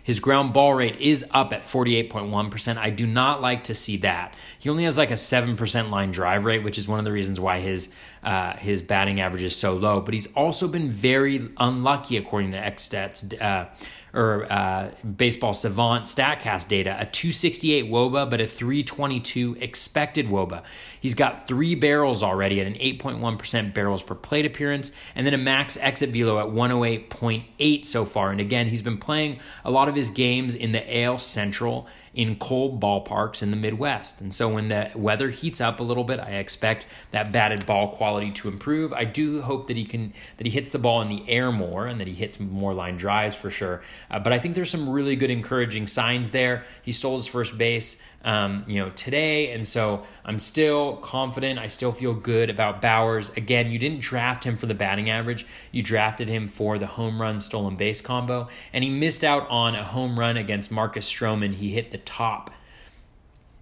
[0.03, 2.77] His ground ball rate is up at 48.1%.
[2.77, 4.35] I do not like to see that.
[4.59, 7.39] He only has like a 7% line drive rate, which is one of the reasons
[7.39, 7.89] why his
[8.21, 9.99] uh, his batting average is so low.
[10.01, 13.41] But he's also been very unlucky, according to XStats.
[13.41, 13.69] Uh,
[14.13, 20.61] or uh, baseball savant statcast data a 268 woba but a 322 expected woba
[21.03, 25.37] he's got three barrels already at an 8.1% barrels per plate appearance and then a
[25.37, 29.95] max exit velo at 108.8 so far and again he's been playing a lot of
[29.95, 34.21] his games in the AL Central in cold ballparks in the Midwest.
[34.21, 37.89] And so when the weather heats up a little bit, I expect that batted ball
[37.89, 38.93] quality to improve.
[38.93, 41.87] I do hope that he can that he hits the ball in the air more
[41.87, 43.81] and that he hits more line drives for sure.
[44.11, 46.63] Uh, but I think there's some really good encouraging signs there.
[46.83, 49.51] He stole his first base um, you know, today.
[49.51, 51.59] And so I'm still confident.
[51.59, 53.35] I still feel good about Bauers.
[53.35, 55.45] Again, you didn't draft him for the batting average.
[55.71, 58.47] You drafted him for the home run stolen base combo.
[58.71, 61.53] And he missed out on a home run against Marcus Stroman.
[61.53, 62.51] He hit the top,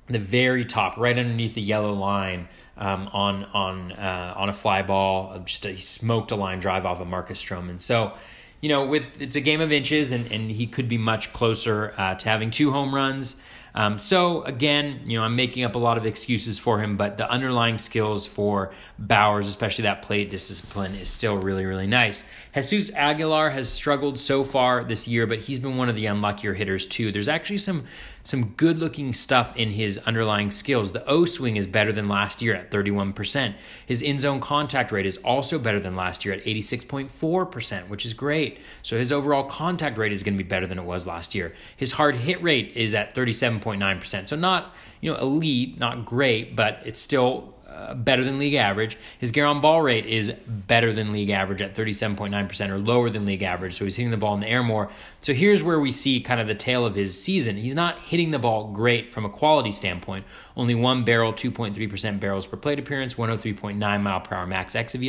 [0.08, 2.48] the very top, right underneath the yellow line.
[2.78, 6.84] Um, on on uh, on a fly ball, just a, he smoked a line drive
[6.84, 7.80] off of Marcus Stroman.
[7.80, 8.14] So,
[8.60, 11.94] you know, with it's a game of inches, and, and he could be much closer
[11.98, 13.36] uh, to having two home runs.
[13.74, 17.18] Um, so again, you know, I'm making up a lot of excuses for him, but
[17.18, 22.26] the underlying skills for Bauers, especially that plate discipline, is still really, really nice.
[22.54, 26.54] Jesus Aguilar has struggled so far this year, but he's been one of the unluckier
[26.54, 27.12] hitters too.
[27.12, 27.86] There's actually some
[28.24, 30.92] some good looking stuff in his underlying skills.
[30.92, 33.54] The O swing is better than last year at 31%.
[33.86, 38.14] His in zone contact rate is also better than last year at 86.4%, which is
[38.14, 38.60] great.
[38.84, 41.54] So his overall contact rate is going to be better than it was last year.
[41.78, 44.28] His hard hit rate is at 37.9%.
[44.28, 47.56] So not, you know, elite, not great, but it's still
[47.96, 48.98] better than league average.
[49.20, 53.44] His ground ball rate is better than league average at 37.9% or lower than league
[53.44, 53.74] average.
[53.74, 54.90] So he's hitting the ball in the air more.
[55.22, 57.56] So here's where we see kind of the tail of his season.
[57.56, 60.26] He's not hitting the ball great from a quality standpoint.
[60.56, 65.02] Only one barrel, 2.3% barrels per plate appearance, 103.9 mile per hour max exit.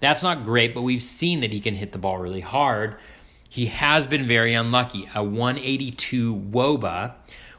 [0.00, 2.96] That's not great, but we've seen that he can hit the ball really hard.
[3.48, 5.08] He has been very unlucky.
[5.14, 7.14] A 182 WOBA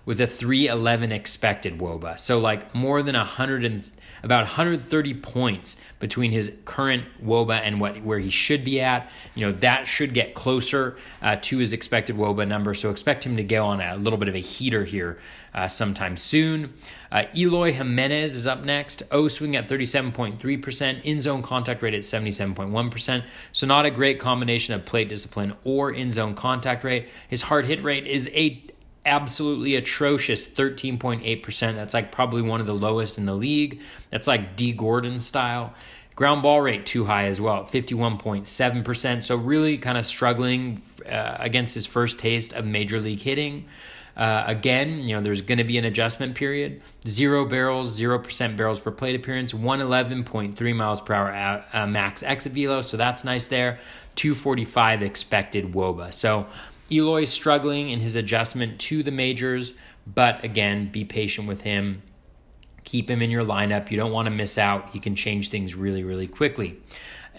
[0.06, 2.18] with a 311 expected WOBA.
[2.18, 3.90] So like more than 100 and
[4.24, 9.10] about 130 points between his current WOBA and what where he should be at.
[9.36, 12.74] You know that should get closer uh, to his expected WOBA number.
[12.74, 15.20] So expect him to go on a little bit of a heater here
[15.54, 16.74] uh, sometime soon.
[17.12, 19.04] Uh, Eloy Jimenez is up next.
[19.12, 23.24] O swing at 37.3%, in zone contact rate at 77.1%.
[23.52, 27.10] So not a great combination of plate discipline or in zone contact rate.
[27.28, 28.64] His hard hit rate is a
[29.06, 31.76] absolutely atrocious 13.8%.
[31.76, 33.82] That's like probably one of the lowest in the league.
[34.10, 35.74] That's like Dee Gordon style.
[36.16, 39.24] Ground ball rate too high as well, 51.7%.
[39.24, 43.66] So really kind of struggling uh, against his first taste of major league hitting.
[44.16, 46.82] Uh, again, you know, there's going to be an adjustment period.
[47.08, 52.82] Zero barrels, 0% barrels per plate appearance, 111.3 miles per hour uh, max exit velo.
[52.82, 53.80] So that's nice there.
[54.16, 56.14] 245 expected WOBA.
[56.14, 56.46] So
[56.92, 59.74] Eloy's struggling in his adjustment to the majors,
[60.06, 62.02] but again, be patient with him.
[62.84, 63.92] Keep him in your lineup.
[63.92, 64.90] You don't want to miss out.
[64.90, 66.78] He can change things really, really quickly.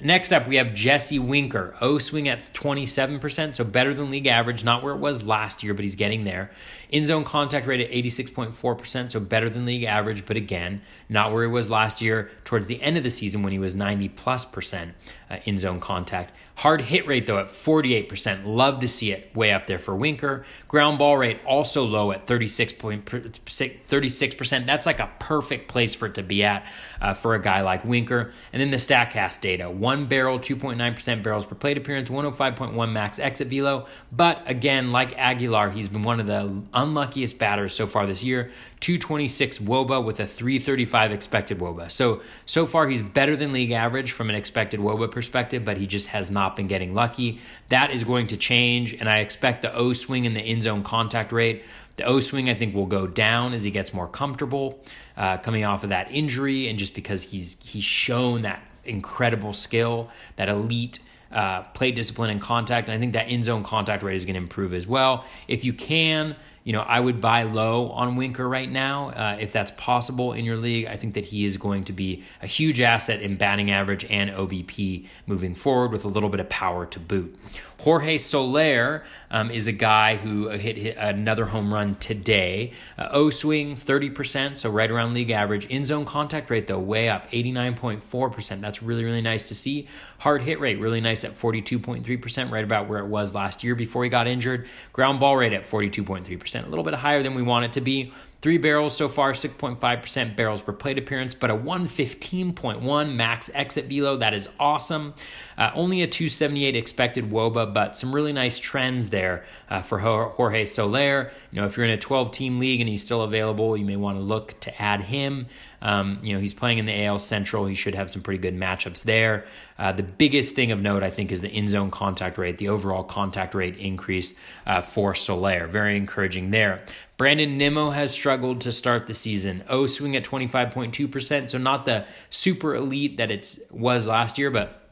[0.01, 1.77] Next up, we have Jesse Winker.
[1.81, 4.65] O swing at 27%, so better than league average.
[4.65, 6.51] Not where it was last year, but he's getting there.
[6.93, 11.43] In zone contact rate at 86.4%, so better than league average, but again, not where
[11.43, 14.45] he was last year towards the end of the season when he was 90 plus
[14.45, 14.95] percent
[15.31, 16.35] uh, in zone contact.
[16.57, 18.45] Hard hit rate, though, at 48%.
[18.45, 20.45] Love to see it way up there for Winker.
[20.69, 24.67] Ground ball rate also low at 36%.
[24.67, 26.67] That's like a perfect place for it to be at
[27.01, 28.33] uh, for a guy like Winker.
[28.53, 33.49] And then the StatCast data one barrel, 2.9% barrels per plate appearance, 105.1 max exit
[33.49, 33.87] velo.
[34.13, 38.51] But again, like Aguilar, he's been one of the unluckiest batters so far this year.
[38.81, 41.91] 226 woba with a 335 expected woba.
[41.91, 45.87] So so far he's better than league average from an expected woba perspective, but he
[45.87, 47.41] just has not been getting lucky.
[47.69, 50.83] That is going to change, and I expect the O swing and the in zone
[50.83, 51.65] contact rate.
[51.97, 54.81] The O swing I think will go down as he gets more comfortable
[55.17, 60.11] uh, coming off of that injury, and just because he's he's shown that incredible skill,
[60.37, 60.99] that elite
[61.33, 62.89] uh, plate discipline and contact.
[62.89, 65.25] And I think that in zone contact rate is going to improve as well.
[65.49, 69.53] If you can, you know, I would buy low on Winker right now uh, if
[69.53, 70.87] that's possible in your league.
[70.87, 74.31] I think that he is going to be a huge asset in batting average and
[74.31, 77.37] OBP moving forward with a little bit of power to boot.
[77.83, 82.73] Jorge Soler um, is a guy who hit, hit another home run today.
[82.97, 85.67] Uh, o swing 30%, so right around league average.
[85.67, 88.61] In zone contact rate, though, way up 89.4%.
[88.61, 89.89] That's really, really nice to see.
[90.19, 94.05] Hard hit rate, really nice at 42.3%, right about where it was last year before
[94.05, 94.69] he got injured.
[94.93, 98.13] Ground ball rate at 42.3%, a little bit higher than we want it to be.
[98.43, 104.17] Three barrels so far, 6.5% barrels per plate appearance, but a 115.1 max exit velo.
[104.17, 105.15] That is awesome.
[105.57, 110.65] Uh, only a 278 expected WOBA, but some really nice trends there uh, for Jorge
[110.65, 111.31] Soler.
[111.53, 113.95] You know, if you're in a 12 team league and he's still available, you may
[113.95, 115.47] want to look to add him.
[115.81, 117.67] Um, you know, he's playing in the AL Central.
[117.67, 119.45] He should have some pretty good matchups there.
[119.79, 122.69] Uh, the biggest thing of note, I think, is the in zone contact rate, the
[122.69, 124.35] overall contact rate increase
[124.67, 125.67] uh, for Soler.
[125.67, 126.83] Very encouraging there.
[127.23, 129.63] Brandon Nimmo has struggled to start the season.
[129.69, 134.91] O swing at 25.2%, so not the super elite that it was last year, but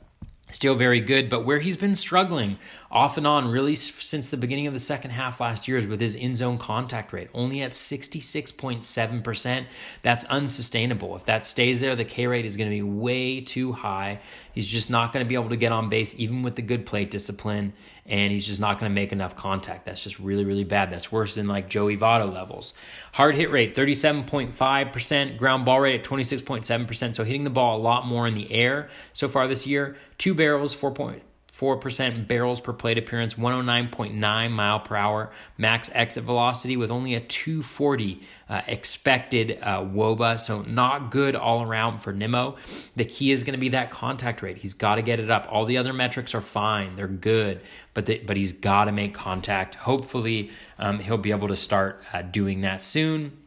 [0.52, 1.28] still very good.
[1.28, 2.56] But where he's been struggling
[2.90, 6.00] off and on really since the beginning of the second half last year is with
[6.00, 9.64] his in zone contact rate, only at 66.7%.
[10.02, 11.14] That's unsustainable.
[11.14, 14.18] If that stays there, the K rate is going to be way too high.
[14.52, 16.84] He's just not going to be able to get on base, even with the good
[16.84, 17.74] plate discipline,
[18.06, 19.84] and he's just not going to make enough contact.
[19.84, 20.90] That's just really, really bad.
[20.90, 22.74] That's worse than like Joey Votto levels.
[23.12, 28.04] Hard hit rate, 37.5%, ground ball rate at 26.7%, so hitting the ball a lot
[28.04, 29.94] more in the air so far this year.
[30.18, 31.20] Two barrels, 4.
[31.60, 37.20] 4% barrels per plate appearance, 109.9 mile per hour max exit velocity with only a
[37.20, 40.40] 240 uh, expected uh, woba.
[40.40, 42.56] So not good all around for Nimmo.
[42.96, 44.56] The key is going to be that contact rate.
[44.56, 45.46] He's got to get it up.
[45.50, 47.60] All the other metrics are fine; they're good,
[47.92, 49.74] but the, but he's got to make contact.
[49.74, 53.39] Hopefully, um, he'll be able to start uh, doing that soon.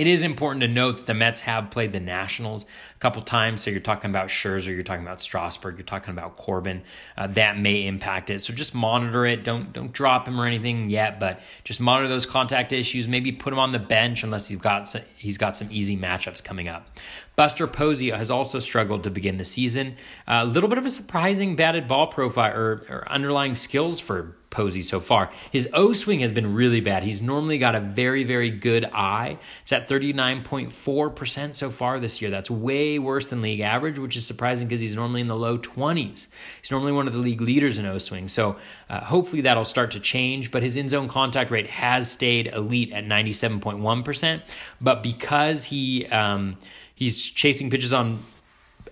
[0.00, 3.60] It is important to note that the Mets have played the Nationals a couple times.
[3.60, 6.84] So you're talking about Scherzer, you're talking about Strasburg, you're talking about Corbin.
[7.18, 8.38] Uh, that may impact it.
[8.38, 9.44] So just monitor it.
[9.44, 13.08] Don't don't drop him or anything yet, but just monitor those contact issues.
[13.08, 16.42] Maybe put him on the bench unless he's got some, he's got some easy matchups
[16.42, 16.96] coming up.
[17.36, 19.96] Buster Posey has also struggled to begin the season.
[20.26, 24.82] A little bit of a surprising batted ball profile or, or underlying skills for Posey
[24.82, 25.30] so far.
[25.52, 27.04] His O swing has been really bad.
[27.04, 29.38] He's normally got a very, very good eye.
[29.62, 32.32] It's at 39.4% so far this year.
[32.32, 35.56] That's way worse than league average, which is surprising because he's normally in the low
[35.56, 36.28] 20s.
[36.60, 38.26] He's normally one of the league leaders in O swing.
[38.26, 38.56] So
[38.88, 40.50] uh, hopefully that'll start to change.
[40.50, 44.42] But his in zone contact rate has stayed elite at 97.1%.
[44.80, 46.58] But because he um,
[46.96, 48.18] he's chasing pitches on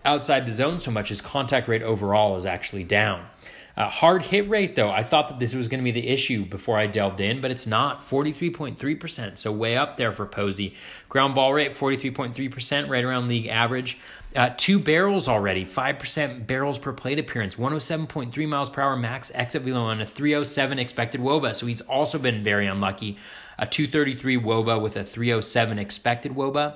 [0.04, 3.26] outside the zone so much, his contact rate overall is actually down.
[3.86, 6.76] Hard hit rate, though, I thought that this was going to be the issue before
[6.76, 8.00] I delved in, but it's not.
[8.00, 10.74] 43.3%, so way up there for Posey.
[11.08, 13.98] Ground ball rate, 43.3%, right around league average.
[14.34, 19.62] Uh, two barrels already, 5% barrels per plate appearance, 107.3 miles per hour max exit
[19.62, 21.54] velo, and a 307 expected woba.
[21.54, 23.16] So he's also been very unlucky.
[23.60, 26.74] A 233 woba with a 307 expected woba.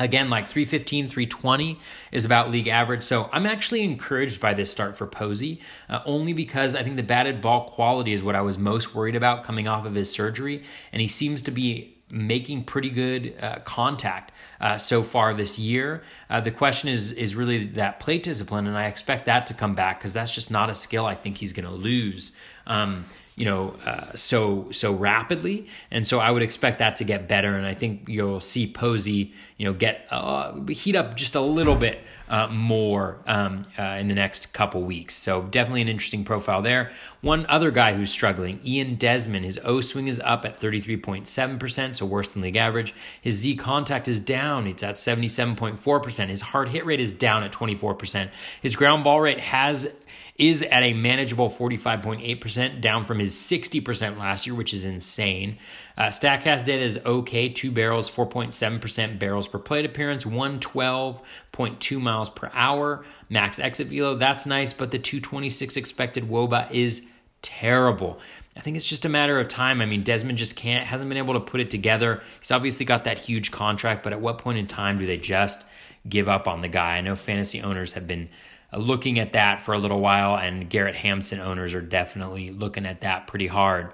[0.00, 1.78] Again, like 315, 320
[2.10, 3.02] is about league average.
[3.02, 7.02] So I'm actually encouraged by this start for Posey, uh, only because I think the
[7.02, 10.64] batted ball quality is what I was most worried about coming off of his surgery.
[10.90, 16.02] And he seems to be making pretty good uh, contact uh, so far this year.
[16.30, 19.74] Uh, the question is is really that plate discipline, and I expect that to come
[19.74, 22.34] back because that's just not a skill I think he's going to lose.
[22.66, 23.04] Um,
[23.40, 27.56] you know, uh, so so rapidly, and so I would expect that to get better,
[27.56, 31.74] and I think you'll see Posey, you know, get uh, heat up just a little
[31.74, 35.14] bit uh, more um, uh, in the next couple weeks.
[35.14, 36.92] So definitely an interesting profile there.
[37.22, 40.98] One other guy who's struggling, Ian Desmond, his O swing is up at thirty three
[40.98, 42.94] point seven percent, so worse than league average.
[43.22, 46.28] His Z contact is down; it's at seventy seven point four percent.
[46.28, 48.32] His hard hit rate is down at twenty four percent.
[48.60, 49.94] His ground ball rate has
[50.40, 55.58] is at a manageable 45.8%, down from his 60% last year, which is insane.
[55.98, 62.50] Uh, StatCast data is okay, two barrels, 4.7% barrels per plate appearance, 112.2 miles per
[62.54, 64.16] hour, max exit velo.
[64.16, 67.06] That's nice, but the 226 expected WOBA is
[67.42, 68.18] terrible.
[68.56, 69.82] I think it's just a matter of time.
[69.82, 72.22] I mean, Desmond just can't, hasn't been able to put it together.
[72.40, 75.64] He's obviously got that huge contract, but at what point in time do they just
[76.08, 76.96] give up on the guy?
[76.96, 78.30] I know fantasy owners have been
[78.72, 83.02] looking at that for a little while, and Garrett Hampson owners are definitely looking at
[83.02, 83.92] that pretty hard.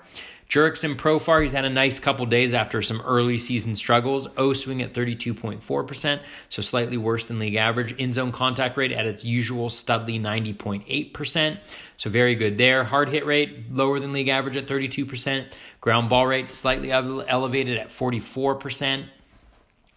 [0.48, 4.28] Jurickson Profar, he's had a nice couple days after some early season struggles.
[4.36, 7.92] O swing at 32.4%, so slightly worse than league average.
[7.92, 11.58] In zone contact rate at its usual studly 90.8%,
[11.96, 12.84] so very good there.
[12.84, 15.52] Hard hit rate lower than league average at 32%.
[15.80, 19.04] Ground ball rate slightly elevated at 44%.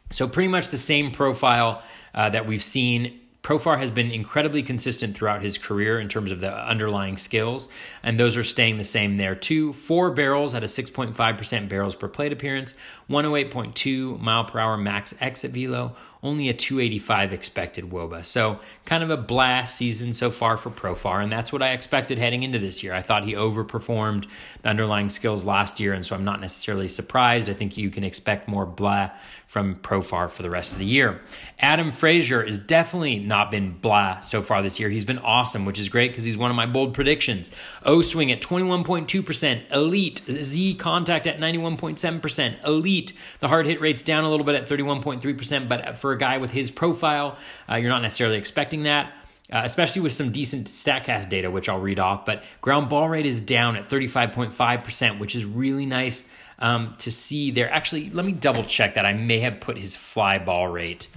[0.10, 1.84] So pretty much the same profile
[2.16, 3.20] uh, that we've seen
[3.50, 7.68] Profar has been incredibly consistent throughout his career in terms of the underlying skills,
[8.04, 9.74] and those are staying the same there too.
[9.74, 12.76] Four barrels at a 6.5% barrels per plate appearance,
[13.10, 18.24] 108.2 mile per hour max exit velo, only a 285 expected WOBA.
[18.24, 22.20] So, kind of a blast season so far for Profar, and that's what I expected
[22.20, 22.94] heading into this year.
[22.94, 24.28] I thought he overperformed
[24.62, 27.50] the underlying skills last year, and so I'm not necessarily surprised.
[27.50, 29.10] I think you can expect more blah
[29.50, 31.22] from Profar for the rest of the year.
[31.58, 34.90] Adam Frazier has definitely not been blah so far this year.
[34.90, 37.50] He's been awesome, which is great because he's one of my bold predictions.
[37.84, 40.22] O swing at 21.2%, elite.
[40.30, 43.14] Z contact at 91.7%, elite.
[43.40, 46.52] The hard hit rate's down a little bit at 31.3%, but for a guy with
[46.52, 47.36] his profile,
[47.68, 49.12] uh, you're not necessarily expecting that.
[49.52, 52.24] Uh, especially with some decent StatCast data, which I'll read off.
[52.24, 56.26] But ground ball rate is down at 35.5%, which is really nice
[56.60, 57.72] um, to see there.
[57.72, 59.06] Actually, let me double check that.
[59.06, 61.08] I may have put his fly ball rate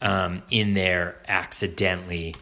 [0.00, 2.34] um, in there accidentally.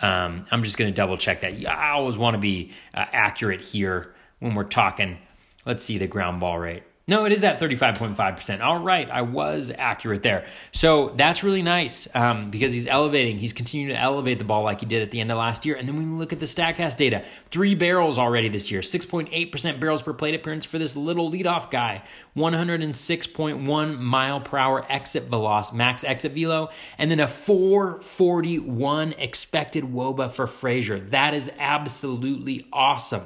[0.00, 1.54] Um, I'm just going to double check that.
[1.66, 5.18] I always want to be uh, accurate here when we're talking.
[5.64, 6.82] Let's see the ground ball rate.
[7.08, 8.60] No, it is at 35.5%.
[8.62, 10.44] All right, I was accurate there.
[10.72, 13.38] So that's really nice um, because he's elevating.
[13.38, 15.76] He's continuing to elevate the ball like he did at the end of last year.
[15.76, 20.02] And then we look at the StatCast data, three barrels already this year, 6.8% barrels
[20.02, 22.02] per plate appearance for this little leadoff guy,
[22.36, 30.32] 106.1 mile per hour exit velocity, max exit velo, and then a 441 expected WOBA
[30.32, 30.98] for Frazier.
[30.98, 33.22] That is absolutely awesome.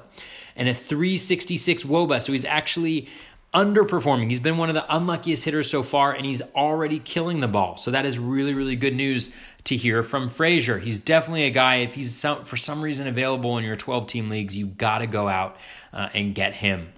[0.54, 2.20] And a 366 WOBA.
[2.20, 3.08] So he's actually
[3.52, 4.28] underperforming.
[4.28, 7.76] He's been one of the unluckiest hitters so far, and he's already killing the ball.
[7.76, 9.30] So that is really, really good news
[9.64, 10.78] to hear from Frazier.
[10.78, 11.76] He's definitely a guy.
[11.76, 15.06] If he's some, for some reason available in your 12 team leagues, you've got to
[15.06, 15.56] go out
[15.92, 16.92] uh, and get him.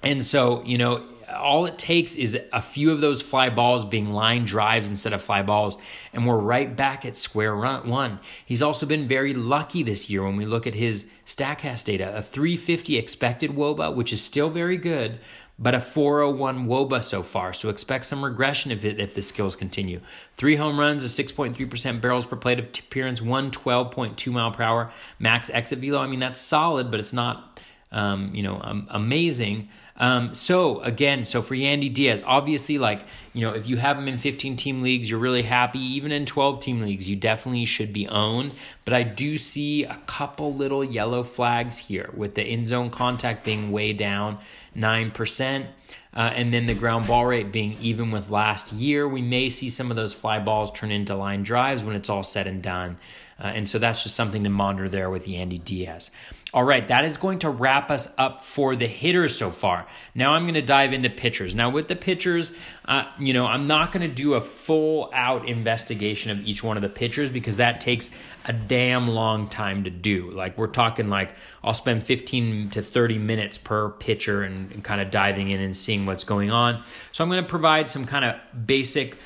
[0.00, 1.02] and so, you know,
[1.36, 5.22] all it takes is a few of those fly balls being line drives instead of
[5.22, 5.78] fly balls,
[6.12, 8.20] and we're right back at square one.
[8.44, 12.16] He's also been very lucky this year when we look at his StatCast data.
[12.16, 15.18] A 350 expected WOBA, which is still very good,
[15.58, 17.52] but a 401 WOBA so far.
[17.52, 20.00] So expect some regression if, it, if the skills continue.
[20.36, 25.80] Three home runs, a 6.3% barrels per plate appearance, 112.2 mile per hour max exit
[25.80, 26.00] velo.
[26.00, 27.60] I mean, that's solid, but it's not,
[27.90, 29.68] um, you know, um, amazing.
[29.98, 33.02] Um, so again, so for Yandy Diaz, obviously, like
[33.34, 35.80] you know, if you have him in 15 team leagues, you're really happy.
[35.80, 38.52] Even in 12 team leagues, you definitely should be owned.
[38.84, 43.44] But I do see a couple little yellow flags here with the in zone contact
[43.44, 44.38] being way down
[44.74, 45.66] nine percent.
[46.14, 49.68] Uh, and then the ground ball rate being even with last year, we may see
[49.68, 52.96] some of those fly balls turn into line drives when it's all said and done.
[53.38, 56.10] Uh, and so that's just something to monitor there with Yandy Diaz.
[56.54, 59.86] All right, that is going to wrap us up for the hitters so far.
[60.14, 61.54] Now I'm going to dive into pitchers.
[61.54, 62.52] Now, with the pitchers,
[62.86, 66.78] uh, you know, I'm not going to do a full out investigation of each one
[66.78, 68.08] of the pitchers because that takes
[68.46, 70.30] a damn long time to do.
[70.30, 75.02] Like, we're talking like I'll spend 15 to 30 minutes per pitcher and, and kind
[75.02, 76.82] of diving in and seeing what's going on.
[77.12, 79.18] So I'm going to provide some kind of basic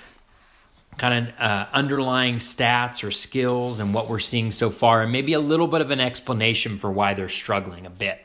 [0.98, 5.32] kind of uh, underlying stats or skills and what we're seeing so far, and maybe
[5.32, 8.20] a little bit of an explanation for why they're struggling a bit.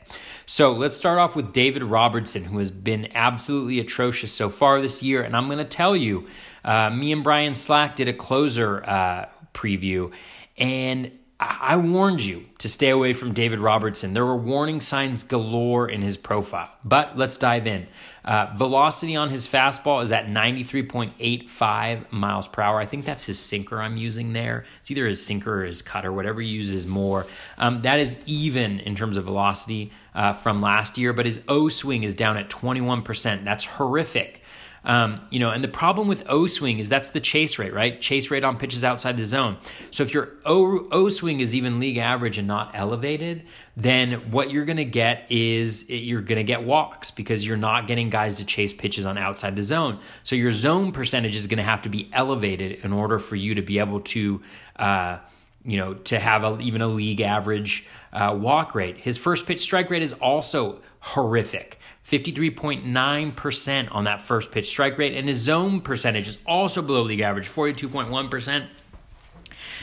[0.46, 5.02] So let's start off with David Robertson, who has been absolutely atrocious so far this
[5.02, 5.22] year.
[5.22, 6.26] And I'm going to tell you,
[6.64, 10.10] uh, me and Brian Slack did a closer uh, preview,
[10.56, 14.12] and I warned you to stay away from David Robertson.
[14.12, 16.70] There were warning signs galore in his profile.
[16.84, 17.86] But let's dive in.
[18.28, 22.78] Uh, velocity on his fastball is at 93.85 miles per hour.
[22.78, 24.66] I think that's his sinker I'm using there.
[24.82, 27.26] It's either his sinker or his cutter, whatever he uses more.
[27.56, 31.70] Um, that is even in terms of velocity uh, from last year, but his O
[31.70, 33.44] swing is down at 21%.
[33.44, 34.42] That's horrific.
[34.88, 38.00] Um, you know, and the problem with O swing is that's the chase rate, right?
[38.00, 39.58] Chase rate on pitches outside the zone.
[39.90, 43.44] So if your O, o swing is even league average and not elevated,
[43.76, 47.86] then what you're going to get is you're going to get walks because you're not
[47.86, 49.98] getting guys to chase pitches on outside the zone.
[50.22, 53.54] So your zone percentage is going to have to be elevated in order for you
[53.56, 54.40] to be able to.
[54.74, 55.18] Uh,
[55.64, 58.96] you know, to have a, even a league average uh, walk rate.
[58.96, 61.77] His first pitch strike rate is also horrific.
[62.10, 67.20] 53.9% on that first pitch strike rate, and his zone percentage is also below league
[67.20, 68.66] average, 42.1%.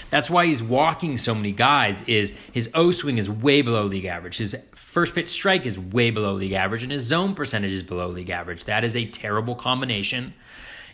[0.09, 2.01] That's why he's walking so many guys.
[2.03, 4.37] Is his O swing is way below league average.
[4.37, 8.07] His first pitch strike is way below league average, and his zone percentage is below
[8.07, 8.65] league average.
[8.65, 10.33] That is a terrible combination.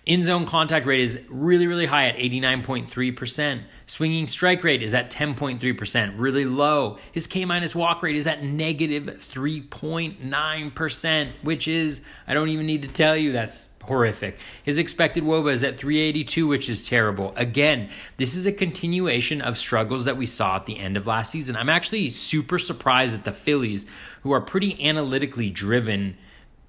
[0.03, 3.61] In zone contact rate is really, really high at 89.3%.
[3.85, 6.97] Swinging strike rate is at 10.3%, really low.
[7.11, 12.81] His K minus walk rate is at negative 3.9%, which is, I don't even need
[12.81, 14.39] to tell you, that's horrific.
[14.63, 17.31] His expected WOBA is at 382, which is terrible.
[17.35, 21.31] Again, this is a continuation of struggles that we saw at the end of last
[21.31, 21.55] season.
[21.55, 23.85] I'm actually super surprised that the Phillies,
[24.23, 26.17] who are pretty analytically driven,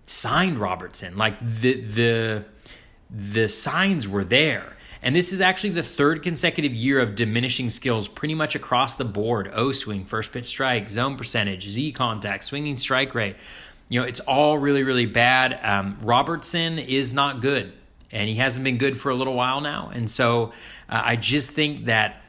[0.05, 1.17] signed Robertson.
[1.17, 2.45] Like the the
[3.13, 4.77] the signs were there.
[5.03, 9.05] And this is actually the third consecutive year of diminishing skills pretty much across the
[9.05, 9.51] board.
[9.53, 13.37] O swing, first pitch strike, zone percentage, Z contact, swinging strike rate.
[13.89, 15.59] You know, it's all really, really bad.
[15.63, 17.73] Um, Robertson is not good,
[18.13, 19.91] and he hasn't been good for a little while now.
[19.93, 20.53] And so
[20.89, 22.23] uh, I just think that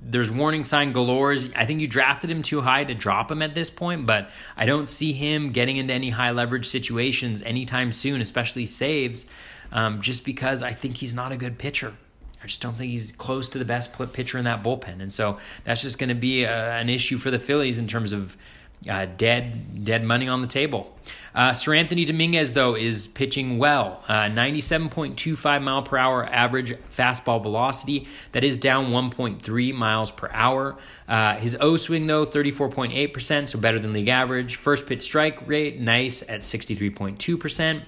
[0.00, 1.36] there's warning sign galore.
[1.54, 4.66] I think you drafted him too high to drop him at this point, but I
[4.66, 9.26] don't see him getting into any high leverage situations anytime soon, especially saves
[9.72, 11.94] um, just because I think he's not a good pitcher.
[12.42, 15.38] I just don't think he's close to the best pitcher in that bullpen, and so
[15.64, 18.36] that's just going to be a, an issue for the Phillies in terms of
[18.88, 20.96] uh, dead dead money on the table.
[21.34, 28.06] Uh, Seranthony Dominguez though is pitching well, uh, 97.25 mile per hour average fastball velocity.
[28.32, 30.76] That is down 1.3 miles per hour.
[31.08, 34.56] Uh, his O swing though 34.8 percent, so better than league average.
[34.56, 37.84] First pitch strike rate nice at 63.2 percent.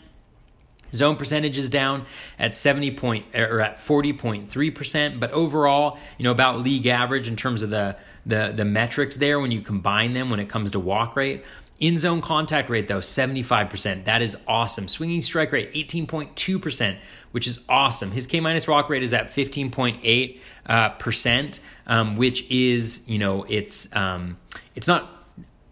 [0.93, 2.05] Zone percentage is down
[2.39, 7.63] at 70 point or at 40.3%, but overall, you know, about league average in terms
[7.63, 11.17] of the the the metrics there when you combine them when it comes to walk
[11.17, 11.45] rate.
[11.81, 14.05] In zone contact rate though, 75%.
[14.05, 14.89] That is awesome.
[14.89, 16.97] Swinging strike rate 18.2%,
[17.31, 18.11] which is awesome.
[18.11, 23.45] His K minus walk rate is at 15.8 uh, percent, um, which is you know
[23.45, 24.39] it's um,
[24.75, 25.18] it's not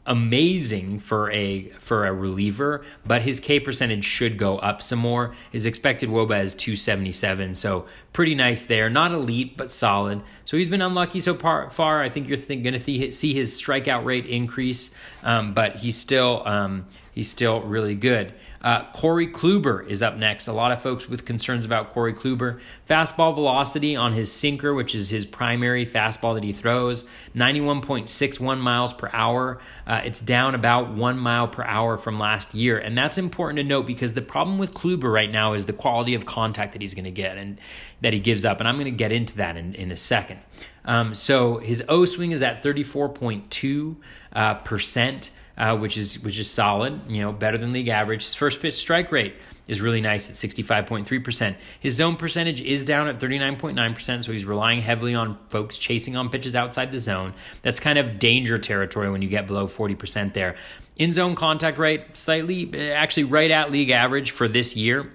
[0.07, 5.34] amazing for a for a reliever, but his K percentage should go up some more.
[5.50, 8.88] His expected WOBA is 277, so pretty nice there.
[8.88, 10.22] Not elite, but solid.
[10.44, 12.02] So he's been unlucky so far.
[12.02, 16.86] I think you're going to see his strikeout rate increase, um, but he's still um,
[17.12, 18.32] he's still really good.
[18.66, 20.48] Uh, Corey Kluber is up next.
[20.48, 22.58] A lot of folks with concerns about Corey Kluber.
[22.90, 27.04] Fastball velocity on his sinker, which is his primary fastball that he throws,
[27.36, 29.60] 91.61 miles per hour.
[29.86, 32.76] Uh, it's down about one mile per hour from last year.
[32.76, 36.16] And that's important to note because the problem with Kluber right now is the quality
[36.16, 37.60] of contact that he's going to get and
[38.00, 38.58] that he gives up.
[38.58, 40.40] And I'm going to get into that in, in a second.
[40.84, 43.96] Um, so his O swing is at 34.2
[44.32, 47.00] uh, percent uh, which is which is solid.
[47.09, 48.24] You know, better than league average.
[48.24, 49.34] His first pitch strike rate
[49.68, 51.57] is really nice at 65.3%.
[51.80, 56.28] His zone percentage is down at 39.9%, so he's relying heavily on folks chasing on
[56.28, 57.34] pitches outside the zone.
[57.62, 60.54] That's kind of danger territory when you get below 40% there.
[60.96, 65.11] In zone contact rate, slightly, actually right at league average for this year.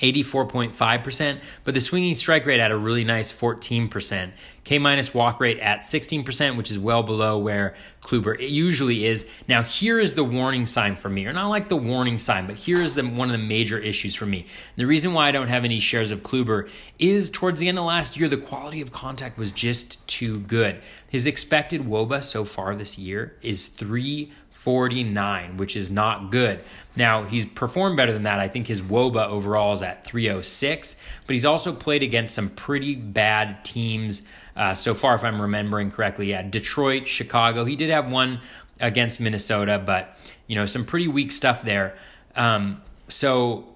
[0.00, 4.32] 84.5%, but the swinging strike rate at a really nice 14%.
[4.64, 9.28] K minus walk rate at 16%, which is well below where Kluber usually is.
[9.48, 12.56] Now, here is the warning sign for me, or not like the warning sign, but
[12.56, 14.46] here is the one of the major issues for me.
[14.76, 17.84] The reason why I don't have any shares of Kluber is towards the end of
[17.84, 20.80] last year, the quality of contact was just too good.
[21.08, 24.30] His expected WOBA so far this year is three
[24.60, 26.60] 49, which is not good.
[26.94, 28.40] Now, he's performed better than that.
[28.40, 30.96] I think his WOBA overall is at 306,
[31.26, 34.22] but he's also played against some pretty bad teams
[34.56, 36.28] uh, so far, if I'm remembering correctly.
[36.28, 37.64] Yeah, Detroit, Chicago.
[37.64, 38.40] He did have one
[38.82, 40.14] against Minnesota, but,
[40.46, 41.96] you know, some pretty weak stuff there.
[42.36, 43.66] Um, so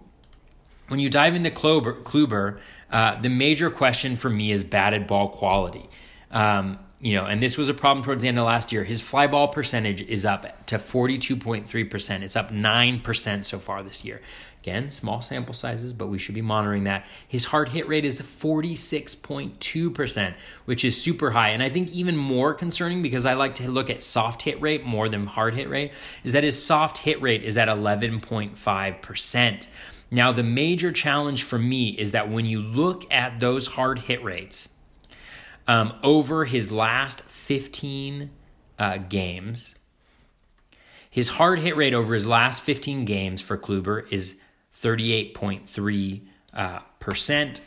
[0.88, 2.58] when you dive into Kluber, Kluber
[2.90, 5.88] uh, the major question for me is batted ball quality.
[6.30, 8.82] Um, you know, and this was a problem towards the end of last year.
[8.82, 12.22] His fly ball percentage is up to 42.3%.
[12.22, 14.22] It's up 9% so far this year.
[14.62, 17.04] Again, small sample sizes, but we should be monitoring that.
[17.28, 20.34] His hard hit rate is 46.2%,
[20.64, 21.50] which is super high.
[21.50, 24.86] And I think even more concerning because I like to look at soft hit rate
[24.86, 25.92] more than hard hit rate
[26.24, 29.66] is that his soft hit rate is at 11.5%.
[30.10, 34.24] Now, the major challenge for me is that when you look at those hard hit
[34.24, 34.70] rates,
[35.66, 38.30] um, over his last 15
[38.78, 39.74] uh, games.
[41.10, 44.40] His hard hit rate over his last 15 games for Kluber is
[44.74, 46.20] 38.3
[46.52, 47.60] uh, percent.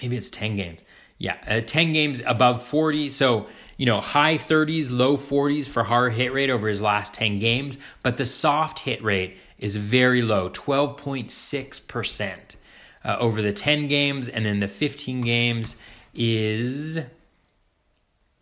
[0.00, 0.80] Maybe it's 10 games.
[1.18, 3.08] Yeah, uh, 10 games above 40.
[3.10, 7.38] So, you know, high 30s, low 40s for hard hit rate over his last 10
[7.38, 7.76] games.
[8.02, 12.56] But the soft hit rate is very low, 12.6%
[13.04, 14.28] uh, over the 10 games.
[14.28, 15.76] And then the 15 games
[16.14, 17.00] is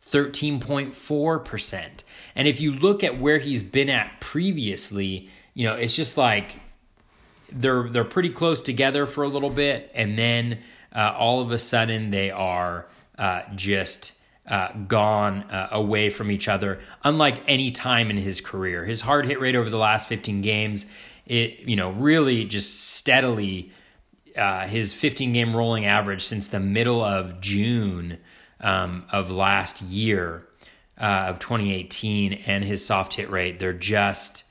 [0.04, 1.88] 13.4%.
[2.34, 6.60] And if you look at where he's been at previously, you know, it's just like
[7.50, 10.58] they're they're pretty close together for a little bit, and then
[10.94, 12.86] uh, all of a sudden they are
[13.18, 14.12] uh, just
[14.46, 16.80] uh, gone uh, away from each other.
[17.04, 20.86] Unlike any time in his career, his hard hit rate over the last 15 games,
[21.26, 23.72] it you know really just steadily.
[24.36, 28.18] Uh, his 15 game rolling average since the middle of June
[28.60, 30.46] um, of last year
[31.00, 34.44] uh, of 2018 and his soft hit rate, they're just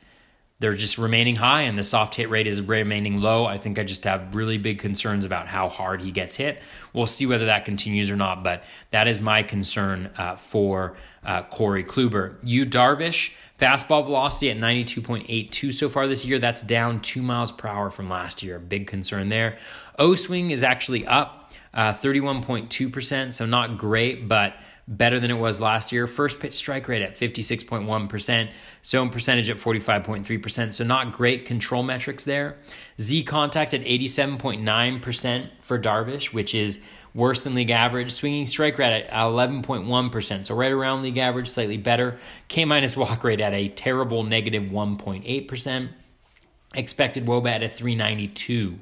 [0.60, 3.46] they're just remaining high and the soft hit rate is remaining low.
[3.46, 6.62] I think I just have really big concerns about how hard he gets hit.
[6.94, 11.44] We'll see whether that continues or not, but that is my concern uh, for uh,
[11.44, 12.38] Corey Kluber.
[12.42, 16.40] Yu Darvish, fastball velocity at 92.82 so far this year.
[16.40, 18.58] That's down two miles per hour from last year.
[18.58, 19.58] Big concern there.
[20.00, 24.56] O swing is actually up uh, 31.2%, so not great, but
[24.88, 26.08] better than it was last year.
[26.08, 28.50] First pitch strike rate at 56.1%,
[28.86, 32.58] zone percentage at 45.3%, so not great control metrics there.
[33.00, 36.80] Z contact at 87.9% for Darvish, which is
[37.14, 38.12] worse than league average.
[38.12, 42.18] Swinging strike rate at 11.1%, so right around league average, slightly better.
[42.48, 45.90] K minus walk rate at a terrible negative 1.8%.
[46.74, 48.80] Expected Woba at a 392.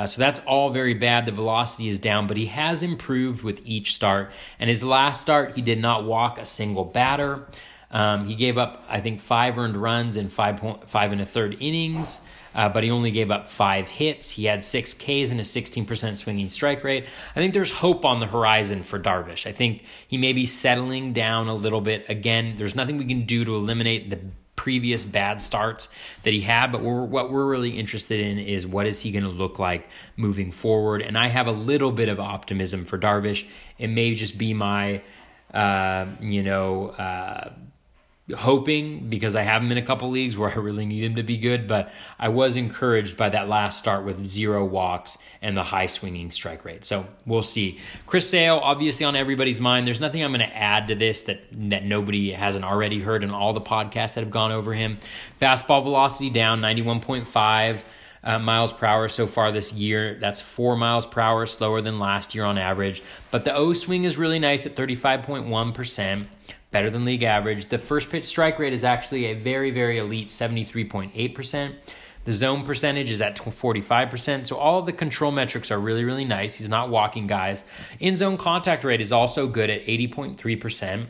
[0.00, 1.26] Uh, so that's all very bad.
[1.26, 4.30] The velocity is down, but he has improved with each start.
[4.58, 7.46] And his last start, he did not walk a single batter.
[7.90, 11.26] Um, he gave up, I think, five earned runs in five point, five and a
[11.26, 12.22] third innings,
[12.54, 14.30] uh, but he only gave up five hits.
[14.30, 17.04] He had six Ks and a 16% swinging strike rate.
[17.36, 19.44] I think there's hope on the horizon for Darvish.
[19.44, 22.08] I think he may be settling down a little bit.
[22.08, 24.20] Again, there's nothing we can do to eliminate the
[24.60, 25.88] previous bad starts
[26.22, 26.70] that he had.
[26.70, 29.88] But we're, what we're really interested in is what is he going to look like
[30.18, 31.00] moving forward.
[31.00, 33.46] And I have a little bit of optimism for Darvish.
[33.78, 35.00] It may just be my,
[35.54, 37.52] uh, you know, uh,
[38.32, 41.22] hoping because I have him in a couple leagues where I really need him to
[41.22, 45.62] be good, but I was encouraged by that last start with zero walks and the
[45.62, 46.84] high swinging strike rate.
[46.84, 47.78] So we'll see.
[48.06, 49.86] Chris Sale, obviously on everybody's mind.
[49.86, 53.30] There's nothing I'm going to add to this that that nobody hasn't already heard in
[53.30, 54.98] all the podcasts that have gone over him.
[55.40, 57.78] Fastball velocity down 91.5.
[58.22, 60.18] Uh, miles per hour so far this year.
[60.20, 63.02] That's four miles per hour slower than last year on average.
[63.30, 66.26] But the O swing is really nice at 35.1%
[66.70, 67.66] better than league average.
[67.66, 71.74] The first pitch strike rate is actually a very, very elite 73.8%.
[72.24, 74.44] The zone percentage is at 45%.
[74.44, 76.54] So all of the control metrics are really, really nice.
[76.54, 77.64] He's not walking guys.
[77.98, 81.06] In zone contact rate is also good at 80.3%.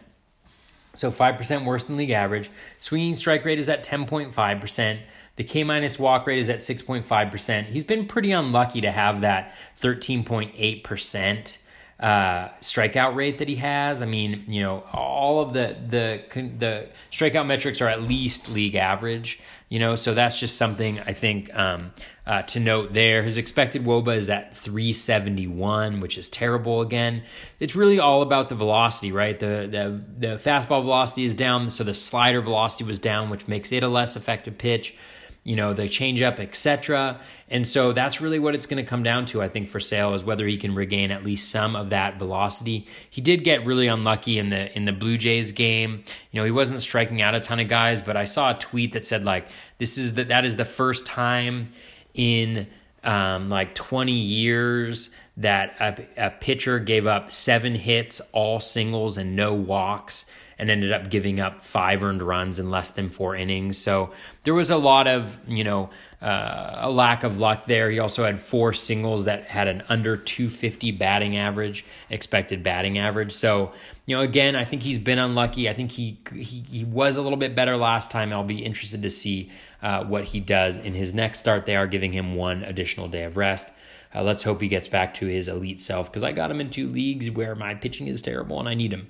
[0.94, 2.50] So 5% worse than league average.
[2.78, 4.98] Swinging strike rate is at 10.5%.
[5.36, 7.64] The K minus walk rate is at 6.5%.
[7.66, 11.58] He's been pretty unlucky to have that 13.8%
[12.01, 14.01] uh, strikeout rate that he has.
[14.01, 16.22] I mean, you know, all of the the
[16.57, 19.38] the strikeout metrics are at least league average.
[19.68, 21.92] You know, so that's just something I think um,
[22.26, 23.22] uh, to note there.
[23.22, 26.80] His expected WOBA is at 371, which is terrible.
[26.80, 27.22] Again,
[27.61, 29.38] it's really all about the velocity, right?
[29.38, 33.72] The the the fastball velocity is down, so the slider velocity was down, which makes
[33.72, 34.96] it a less effective pitch
[35.43, 37.18] you know, the changeup, etc.
[37.49, 40.14] And so that's really what it's going to come down to, I think, for Sale
[40.14, 42.86] is whether he can regain at least some of that velocity.
[43.09, 46.05] He did get really unlucky in the in the Blue Jays game.
[46.30, 48.93] You know, he wasn't striking out a ton of guys, but I saw a tweet
[48.93, 49.47] that said like
[49.78, 51.72] this is that that is the first time
[52.12, 52.66] in
[53.03, 59.34] um, like 20 years that a, a pitcher gave up seven hits, all singles, and
[59.36, 60.26] no walks
[60.61, 63.78] and ended up giving up five earned runs in less than four innings.
[63.78, 64.11] So
[64.42, 65.88] there was a lot of, you know,
[66.20, 67.90] uh, a lack of luck there.
[67.90, 73.32] He also had four singles that had an under 250 batting average, expected batting average.
[73.32, 73.72] So,
[74.04, 75.66] you know, again, I think he's been unlucky.
[75.66, 78.30] I think he he, he was a little bit better last time.
[78.30, 79.50] I'll be interested to see
[79.80, 81.64] uh, what he does in his next start.
[81.64, 83.68] They are giving him one additional day of rest.
[84.14, 86.68] Uh, let's hope he gets back to his elite self because I got him in
[86.68, 89.08] two leagues where my pitching is terrible and I need him.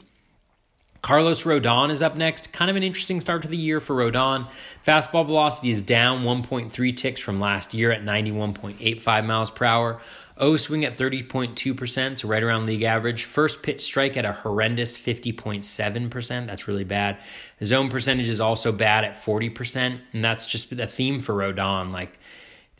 [1.02, 2.52] Carlos Rodon is up next.
[2.52, 4.48] Kind of an interesting start to the year for Rodon.
[4.86, 10.00] Fastball velocity is down 1.3 ticks from last year at 91.85 miles per hour.
[10.36, 13.24] O swing at 30.2%, so right around league average.
[13.24, 16.46] First pitch strike at a horrendous 50.7%.
[16.46, 17.18] That's really bad.
[17.62, 21.92] Zone percentage is also bad at 40%, and that's just the theme for Rodon.
[21.92, 22.18] Like,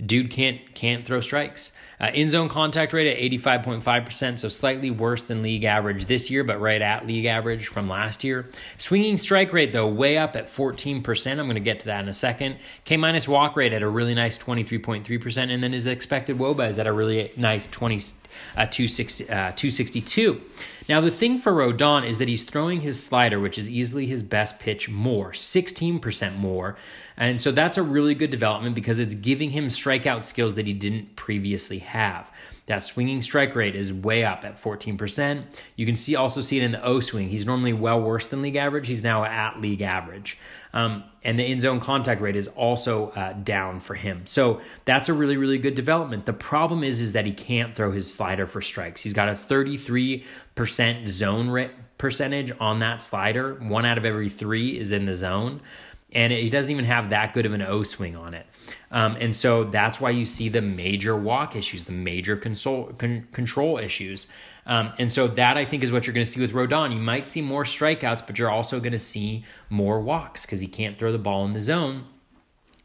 [0.04, 1.72] dude can't can't throw strikes.
[2.00, 6.42] Uh, in zone contact rate at 85.5%, so slightly worse than league average this year,
[6.42, 8.48] but right at league average from last year.
[8.78, 11.30] Swinging strike rate, though, way up at 14%.
[11.30, 12.56] I'm going to get to that in a second.
[12.86, 16.78] K minus walk rate at a really nice 23.3%, and then his expected WOBA is
[16.78, 17.96] at a really nice 20,
[18.56, 20.40] uh, 260, uh, 262.
[20.88, 24.22] Now, the thing for Rodon is that he's throwing his slider, which is easily his
[24.22, 26.76] best pitch, more 16% more.
[27.20, 30.72] And so that's a really good development because it's giving him strikeout skills that he
[30.72, 32.26] didn't previously have.
[32.64, 35.44] That swinging strike rate is way up at 14%.
[35.76, 37.28] You can see also see it in the O swing.
[37.28, 38.86] He's normally well worse than league average.
[38.86, 40.38] He's now at league average.
[40.72, 44.22] Um, and the in zone contact rate is also uh, down for him.
[44.26, 46.24] So that's a really, really good development.
[46.24, 49.02] The problem is, is that he can't throw his slider for strikes.
[49.02, 50.24] He's got a 33%
[51.06, 53.56] zone rate percentage on that slider.
[53.56, 55.60] One out of every three is in the zone
[56.12, 58.46] and it doesn't even have that good of an O swing on it.
[58.90, 63.28] Um, and so that's why you see the major walk issues, the major console, con-
[63.32, 64.26] control issues.
[64.66, 66.92] Um, and so that I think is what you're going to see with Rodon.
[66.92, 70.68] You might see more strikeouts, but you're also going to see more walks because he
[70.68, 72.04] can't throw the ball in the zone.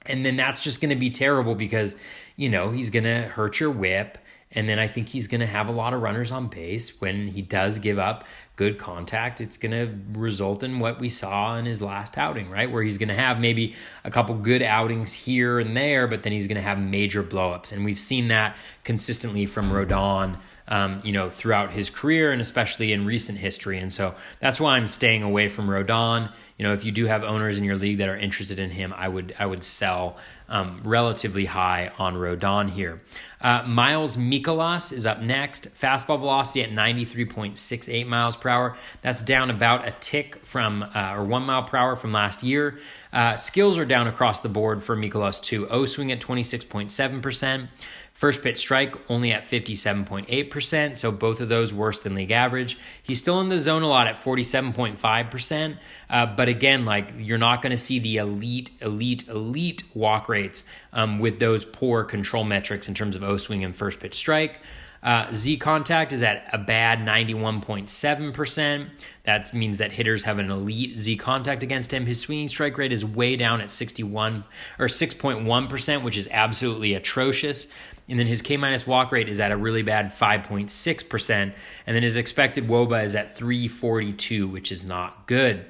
[0.05, 1.95] And then that's just going to be terrible because,
[2.35, 4.19] you know, he's going to hurt your whip.
[4.55, 7.27] And then I think he's going to have a lot of runners on base when
[7.27, 8.23] he does give up
[8.55, 9.41] good contact.
[9.41, 12.71] It's going to result in what we saw in his last outing, right?
[12.71, 13.75] Where he's going to have maybe
[14.05, 17.73] a couple good outings here and there, but then he's going to have major blowups.
[17.73, 20.37] And we've seen that consistently from Rodon.
[20.67, 23.77] Um, you know, throughout his career and especially in recent history.
[23.77, 27.23] And so that's why I'm staying away from Rodon you know, if you do have
[27.23, 30.15] owners in your league that are interested in him, I would I would sell
[30.47, 33.01] um, relatively high on Rodon here.
[33.41, 35.67] Uh, Miles Mikolas is up next.
[35.75, 38.77] Fastball velocity at 93.68 miles per hour.
[39.01, 42.79] That's down about a tick from uh, or one mile per hour from last year.
[43.11, 45.67] Uh, skills are down across the board for Mikolas too.
[45.67, 47.69] O swing at 26.7 percent.
[48.15, 52.77] First pitch strike only at 57.8%, so both of those worse than league average.
[53.03, 55.77] He's still in the zone a lot at 47.5%,
[56.09, 60.63] uh, but again, like you're not going to see the elite, elite, elite walk rates
[60.93, 64.61] um, with those poor control metrics in terms of O swing and first pitch strike.
[65.03, 68.89] Uh, Z contact is at a bad 91.7%.
[69.23, 72.07] That means that hitters have an elite Z contact against him.
[72.07, 74.45] His swinging strike rate is way down at 61
[74.79, 77.67] or 6.1%, which is absolutely atrocious.
[78.07, 81.31] And then his K minus walk rate is at a really bad 5.6%.
[81.31, 85.65] And then his expected WOBA is at 342, which is not good.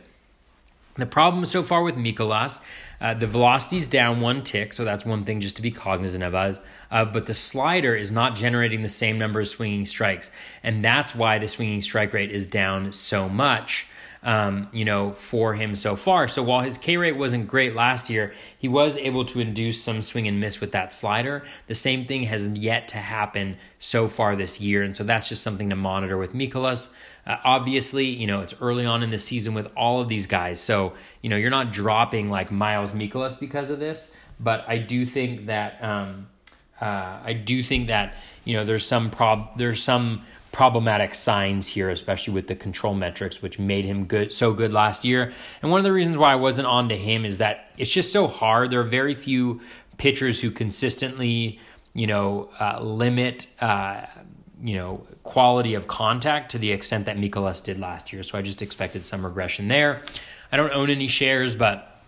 [0.97, 2.63] The problem so far with Mikolas,
[3.01, 6.23] uh, the velocity is down one tick, so that's one thing just to be cognizant
[6.23, 6.61] of.
[6.89, 10.31] Uh, but the slider is not generating the same number of swinging strikes,
[10.63, 13.87] and that's why the swinging strike rate is down so much
[14.25, 16.27] um, you know, for him so far.
[16.27, 20.01] So while his K rate wasn't great last year, he was able to induce some
[20.01, 21.43] swing and miss with that slider.
[21.67, 24.81] The same thing has yet to happen so far this year.
[24.81, 26.91] And so that's just something to monitor with Mikolas.
[27.27, 30.59] Uh, obviously, you know, it's early on in the season with all of these guys.
[30.59, 34.13] So, you know, you're not dropping like Miles Mikolas because of this.
[34.39, 36.27] But I do think that, um,
[36.81, 41.89] uh, I do think that, you know, there's some prob, there's some, problematic signs here,
[41.89, 45.33] especially with the control metrics, which made him good so good last year.
[45.61, 48.13] And one of the reasons why I wasn't on to him is that it's just
[48.13, 48.71] so hard.
[48.71, 49.59] There are very few
[49.97, 51.59] pitchers who consistently,
[51.93, 53.47] you know, uh, limit.
[53.59, 54.05] Uh,
[54.61, 58.23] you know, quality of contact to the extent that Mikolas did last year.
[58.23, 60.01] So I just expected some regression there.
[60.49, 62.01] I don't own any shares, but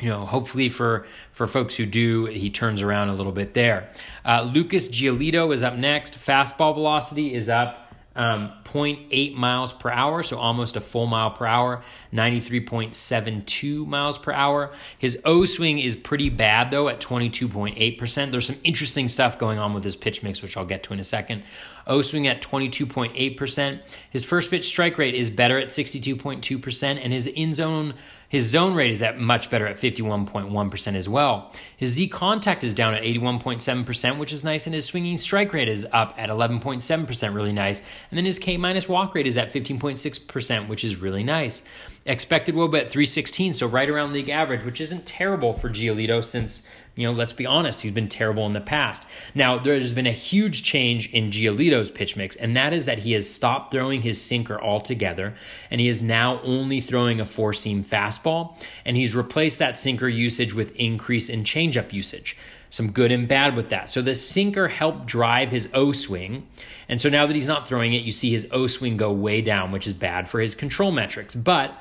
[0.00, 3.90] you know, hopefully for for folks who do, he turns around a little bit there.
[4.24, 6.14] Uh, Lucas Giolito is up next.
[6.18, 7.79] Fastball velocity is up
[8.16, 11.82] um, 0.8 miles per hour, so almost a full mile per hour,
[12.12, 14.72] 93.72 miles per hour.
[14.98, 18.30] His O swing is pretty bad though at 22.8%.
[18.30, 20.98] There's some interesting stuff going on with his pitch mix, which I'll get to in
[20.98, 21.44] a second.
[21.86, 23.80] O swing at 22.8%.
[24.10, 27.94] His first pitch strike rate is better at 62.2%, and his in zone
[28.30, 31.52] his zone rate is at much better at 51.1% as well.
[31.76, 35.68] His Z contact is down at 81.7%, which is nice, and his swinging strike rate
[35.68, 37.80] is up at 11.7%, really nice.
[38.08, 41.64] And then his K minus walk rate is at 15.6%, which is really nice.
[42.06, 46.64] Expected WOBA at 316, so right around league average, which isn't terrible for Giolito since
[47.00, 49.06] you know, let's be honest, he's been terrible in the past.
[49.34, 53.12] Now, there's been a huge change in Giolito's pitch mix, and that is that he
[53.12, 55.34] has stopped throwing his sinker altogether,
[55.70, 60.08] and he is now only throwing a four seam fastball, and he's replaced that sinker
[60.08, 62.36] usage with increase in changeup usage.
[62.68, 63.90] Some good and bad with that.
[63.90, 66.46] So the sinker helped drive his O swing.
[66.90, 69.42] And so now that he's not throwing it, you see his O swing go way
[69.42, 71.36] down, which is bad for his control metrics.
[71.36, 71.72] But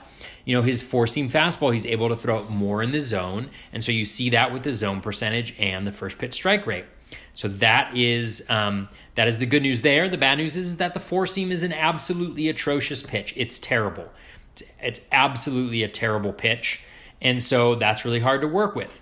[0.45, 3.49] you know, his four seam fastball, he's able to throw it more in the zone.
[3.73, 6.85] And so you see that with the zone percentage and the first pitch strike rate.
[7.33, 10.09] So that is um, that is the good news there.
[10.09, 13.33] The bad news is that the four seam is an absolutely atrocious pitch.
[13.35, 14.07] It's terrible.
[14.51, 16.81] It's, it's absolutely a terrible pitch,
[17.19, 19.01] and so that's really hard to work with.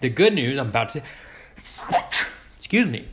[0.00, 1.02] The good news I'm about to
[2.56, 3.06] excuse me.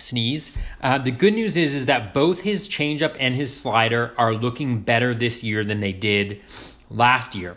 [0.00, 0.56] Sneeze.
[0.80, 4.80] Uh, the good news is is that both his changeup and his slider are looking
[4.80, 6.40] better this year than they did
[6.90, 7.56] last year.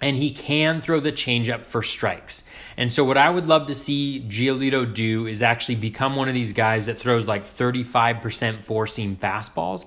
[0.00, 2.42] And he can throw the changeup for strikes.
[2.76, 6.34] And so, what I would love to see Giolito do is actually become one of
[6.34, 9.84] these guys that throws like 35% four seam fastballs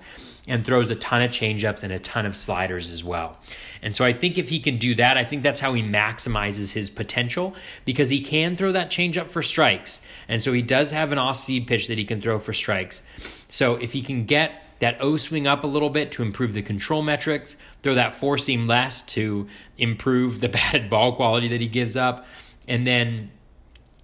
[0.48, 3.38] and throws a ton of changeups and a ton of sliders as well.
[3.86, 6.72] And so I think if he can do that, I think that's how he maximizes
[6.72, 7.54] his potential
[7.86, 10.02] because he can throw that changeup for strikes.
[10.28, 13.04] And so he does have an off speed pitch that he can throw for strikes.
[13.48, 16.64] So if he can get that O swing up a little bit to improve the
[16.64, 21.68] control metrics, throw that four seam less to improve the batted ball quality that he
[21.68, 22.26] gives up,
[22.68, 23.30] and then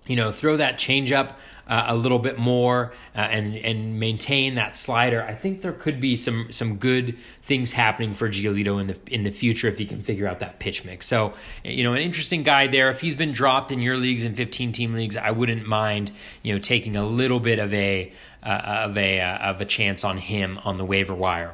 [0.07, 1.35] you know throw that changeup
[1.71, 6.01] uh, a little bit more uh, and and maintain that slider, I think there could
[6.01, 9.85] be some some good things happening for Giolito in the in the future if he
[9.85, 11.05] can figure out that pitch mix.
[11.05, 11.33] So
[11.63, 12.89] you know, an interesting guy there.
[12.89, 16.11] If he's been dropped in your leagues in 15 team leagues, I wouldn't mind
[16.43, 18.11] you know taking a little bit of a
[18.43, 18.49] uh,
[18.87, 21.53] of a uh, of a chance on him on the waiver wire.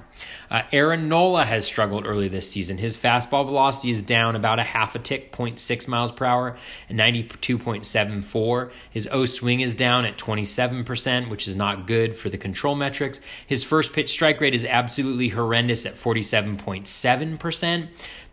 [0.50, 2.78] Uh, Aaron Nola has struggled early this season.
[2.78, 6.56] His fastball velocity is down about a half a tick, 0.6 miles per hour,
[6.88, 8.72] and 92.74.
[8.90, 13.20] His O swing is down at 27%, which is not good for the control metrics.
[13.46, 17.88] His first pitch strike rate is absolutely horrendous at 47.7%.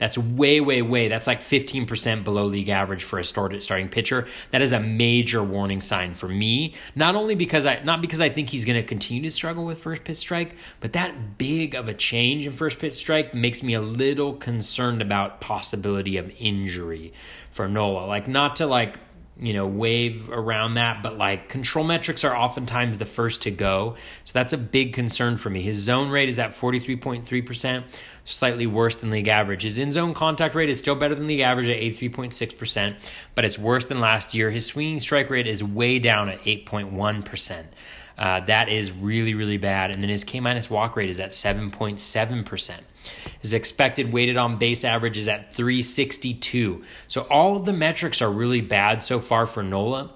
[0.04, 1.08] That's way, way, way.
[1.08, 4.26] That's like 15% below league average for a starting pitcher.
[4.50, 6.74] That is a major warning sign for me.
[6.94, 9.78] Not only because I, not because I think he's going to continue to struggle with
[9.78, 13.72] first pitch strike, but that big of a change in first pitch strike makes me
[13.72, 17.14] a little concerned about possibility of injury
[17.50, 18.04] for Nola.
[18.04, 18.98] Like not to like
[19.36, 23.96] you know, wave around that, but like control metrics are oftentimes the first to go.
[24.24, 25.60] So that's a big concern for me.
[25.60, 27.82] His zone rate is at 43.3%,
[28.24, 29.62] slightly worse than league average.
[29.62, 32.94] His in zone contact rate is still better than league average at 83.6%,
[33.34, 34.50] but it's worse than last year.
[34.50, 37.64] His swinging strike rate is way down at 8.1%.
[38.16, 39.90] Uh, that is really, really bad.
[39.90, 42.70] And then his K minus walk rate is at 7.7%.
[43.44, 46.82] His expected weighted on base average is at 362.
[47.08, 50.12] So all of the metrics are really bad so far for Nola.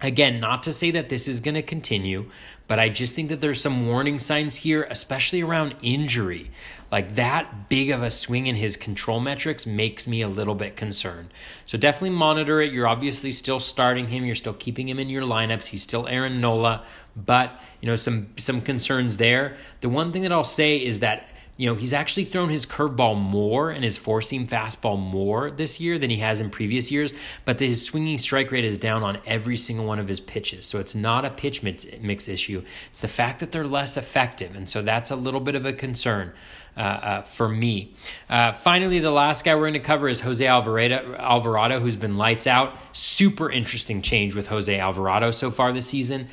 [0.00, 2.28] Again, not to say that this is going to continue,
[2.66, 6.50] but I just think that there's some warning signs here, especially around injury.
[6.90, 10.74] Like that big of a swing in his control metrics makes me a little bit
[10.74, 11.32] concerned.
[11.66, 12.72] So definitely monitor it.
[12.72, 15.66] You're obviously still starting him, you're still keeping him in your lineups.
[15.66, 16.84] He's still Aaron Nola,
[17.14, 19.56] but you know some some concerns there.
[19.78, 21.24] The one thing that I'll say is that
[21.58, 25.80] you know, he's actually thrown his curveball more and his four seam fastball more this
[25.80, 27.12] year than he has in previous years,
[27.44, 30.66] but his swinging strike rate is down on every single one of his pitches.
[30.66, 32.62] So it's not a pitch mix, issue.
[32.90, 34.54] It's the fact that they're less effective.
[34.54, 36.32] And so that's a little bit of a concern.
[36.76, 37.92] Uh, uh, for me.
[38.30, 42.16] Uh, finally, the last guy we're going to cover is Jose Alvarado, Alvarado, who's been
[42.16, 42.78] lights out.
[42.92, 46.28] Super interesting change with Jose Alvarado so far this season.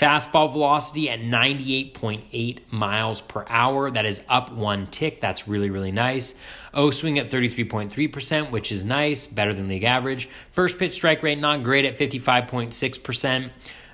[0.00, 3.90] Fastball velocity at 98.8 miles per hour.
[3.90, 5.20] That is up one tick.
[5.20, 6.34] That's really, really nice.
[6.72, 10.30] O swing at 33.3%, which is nice, better than league average.
[10.52, 13.50] First pitch strike rate, not great at 55.6%.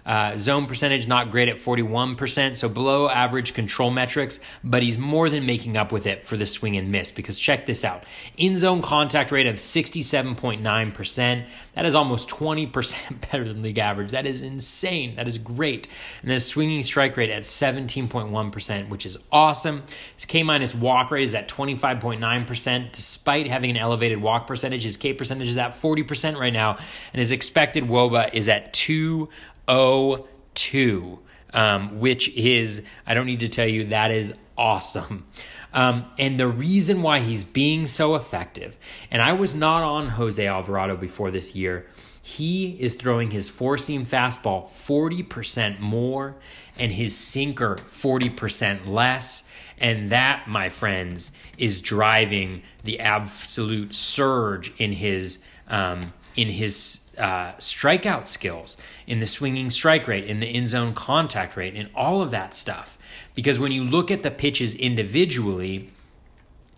[0.07, 5.29] Uh, zone percentage not great at 41%, so below average control metrics, but he's more
[5.29, 8.05] than making up with it for the swing and miss because check this out.
[8.37, 11.45] In zone contact rate of 67.9%.
[11.75, 14.13] That is almost 20% better than league average.
[14.13, 15.17] That is insane.
[15.17, 15.89] That is great.
[16.23, 19.83] And then swinging strike rate at 17.1%, which is awesome.
[20.15, 22.93] His K minus walk rate is at 25.9%.
[22.93, 26.77] Despite having an elevated walk percentage, his K percentage is at 40% right now,
[27.13, 29.29] and his expected WOBA is at 2
[29.69, 31.19] 02,
[31.53, 35.27] um, which is, I don't need to tell you, that is awesome.
[35.73, 38.77] Um, and the reason why he's being so effective,
[39.11, 41.87] and I was not on Jose Alvarado before this year,
[42.23, 46.35] he is throwing his four seam fastball 40% more
[46.79, 49.49] and his sinker 40% less.
[49.79, 55.39] And that, my friends, is driving the absolute surge in his
[55.69, 60.95] um, in his uh, strikeout skills, in the swinging strike rate, in the in zone
[60.95, 62.99] contact rate, in all of that stuff.
[63.35, 65.91] Because when you look at the pitches individually,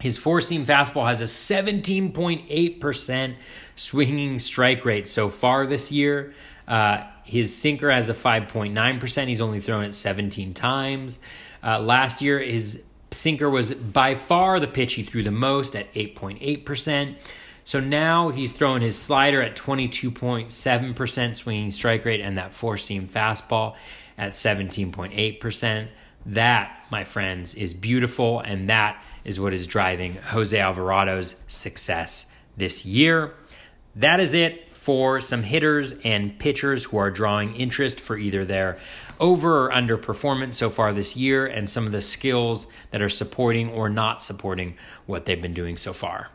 [0.01, 3.35] his four seam fastball has a 17.8%
[3.77, 6.35] swinging strike rate so far this year.
[6.67, 9.27] Uh, his sinker has a 5.9%.
[9.27, 11.19] He's only thrown it 17 times.
[11.63, 15.93] Uh, last year, his sinker was by far the pitch he threw the most at
[15.95, 17.17] 8.8%.
[17.69, 23.07] So now he's throwing his slider at 22.7% swinging strike rate and that four seam
[23.07, 23.77] fastball
[24.17, 25.89] at 17.8%.
[26.25, 32.25] That, my friends, is beautiful, and that is what is driving Jose Alvarado's success
[32.57, 33.35] this year.
[33.97, 38.79] That is it for some hitters and pitchers who are drawing interest for either their
[39.21, 43.11] over or under performance so far this year and some of the skills that are
[43.11, 46.31] supporting or not supporting what they've been doing so far.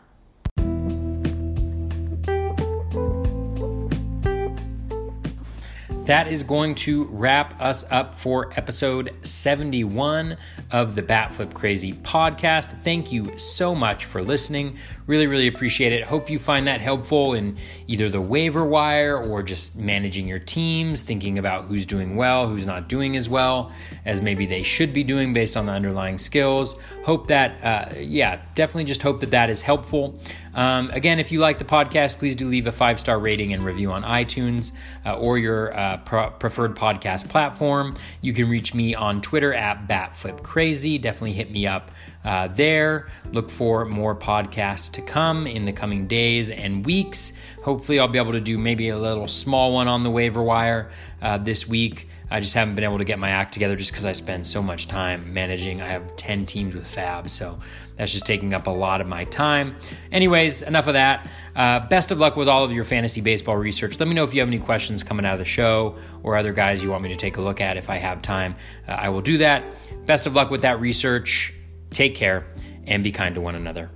[6.06, 10.36] That is going to wrap us up for episode 71
[10.70, 12.82] of the Batflip Crazy podcast.
[12.84, 14.76] Thank you so much for listening.
[15.06, 16.04] Really, really appreciate it.
[16.04, 21.02] Hope you find that helpful in either the waiver wire or just managing your teams,
[21.02, 23.70] thinking about who's doing well, who's not doing as well
[24.06, 26.76] as maybe they should be doing based on the underlying skills.
[27.04, 30.18] Hope that, uh, yeah, definitely just hope that that is helpful.
[30.54, 33.64] Um, again, if you like the podcast, please do leave a five star rating and
[33.64, 34.72] review on iTunes
[35.04, 37.94] uh, or your uh, preferred podcast platform.
[38.20, 41.00] You can reach me on Twitter at BatFlipCrazy.
[41.00, 41.90] Definitely hit me up
[42.24, 43.08] uh, there.
[43.32, 47.32] Look for more podcasts to come in the coming days and weeks.
[47.62, 50.90] Hopefully, I'll be able to do maybe a little small one on the waiver wire
[51.20, 52.08] uh, this week.
[52.30, 54.62] I just haven't been able to get my act together just because I spend so
[54.62, 55.82] much time managing.
[55.82, 57.60] I have 10 teams with FAAB, so
[57.96, 59.76] that's just taking up a lot of my time.
[60.10, 61.28] Anyways, enough of that.
[61.54, 64.00] Uh, best of luck with all of your fantasy baseball research.
[64.00, 66.52] Let me know if you have any questions coming out of the show or other
[66.52, 67.76] guys you want me to take a look at.
[67.76, 68.56] If I have time,
[68.88, 69.64] uh, I will do that.
[70.06, 71.54] Best of luck with that research.
[71.94, 72.44] Take care
[72.86, 73.88] and be kind to one another.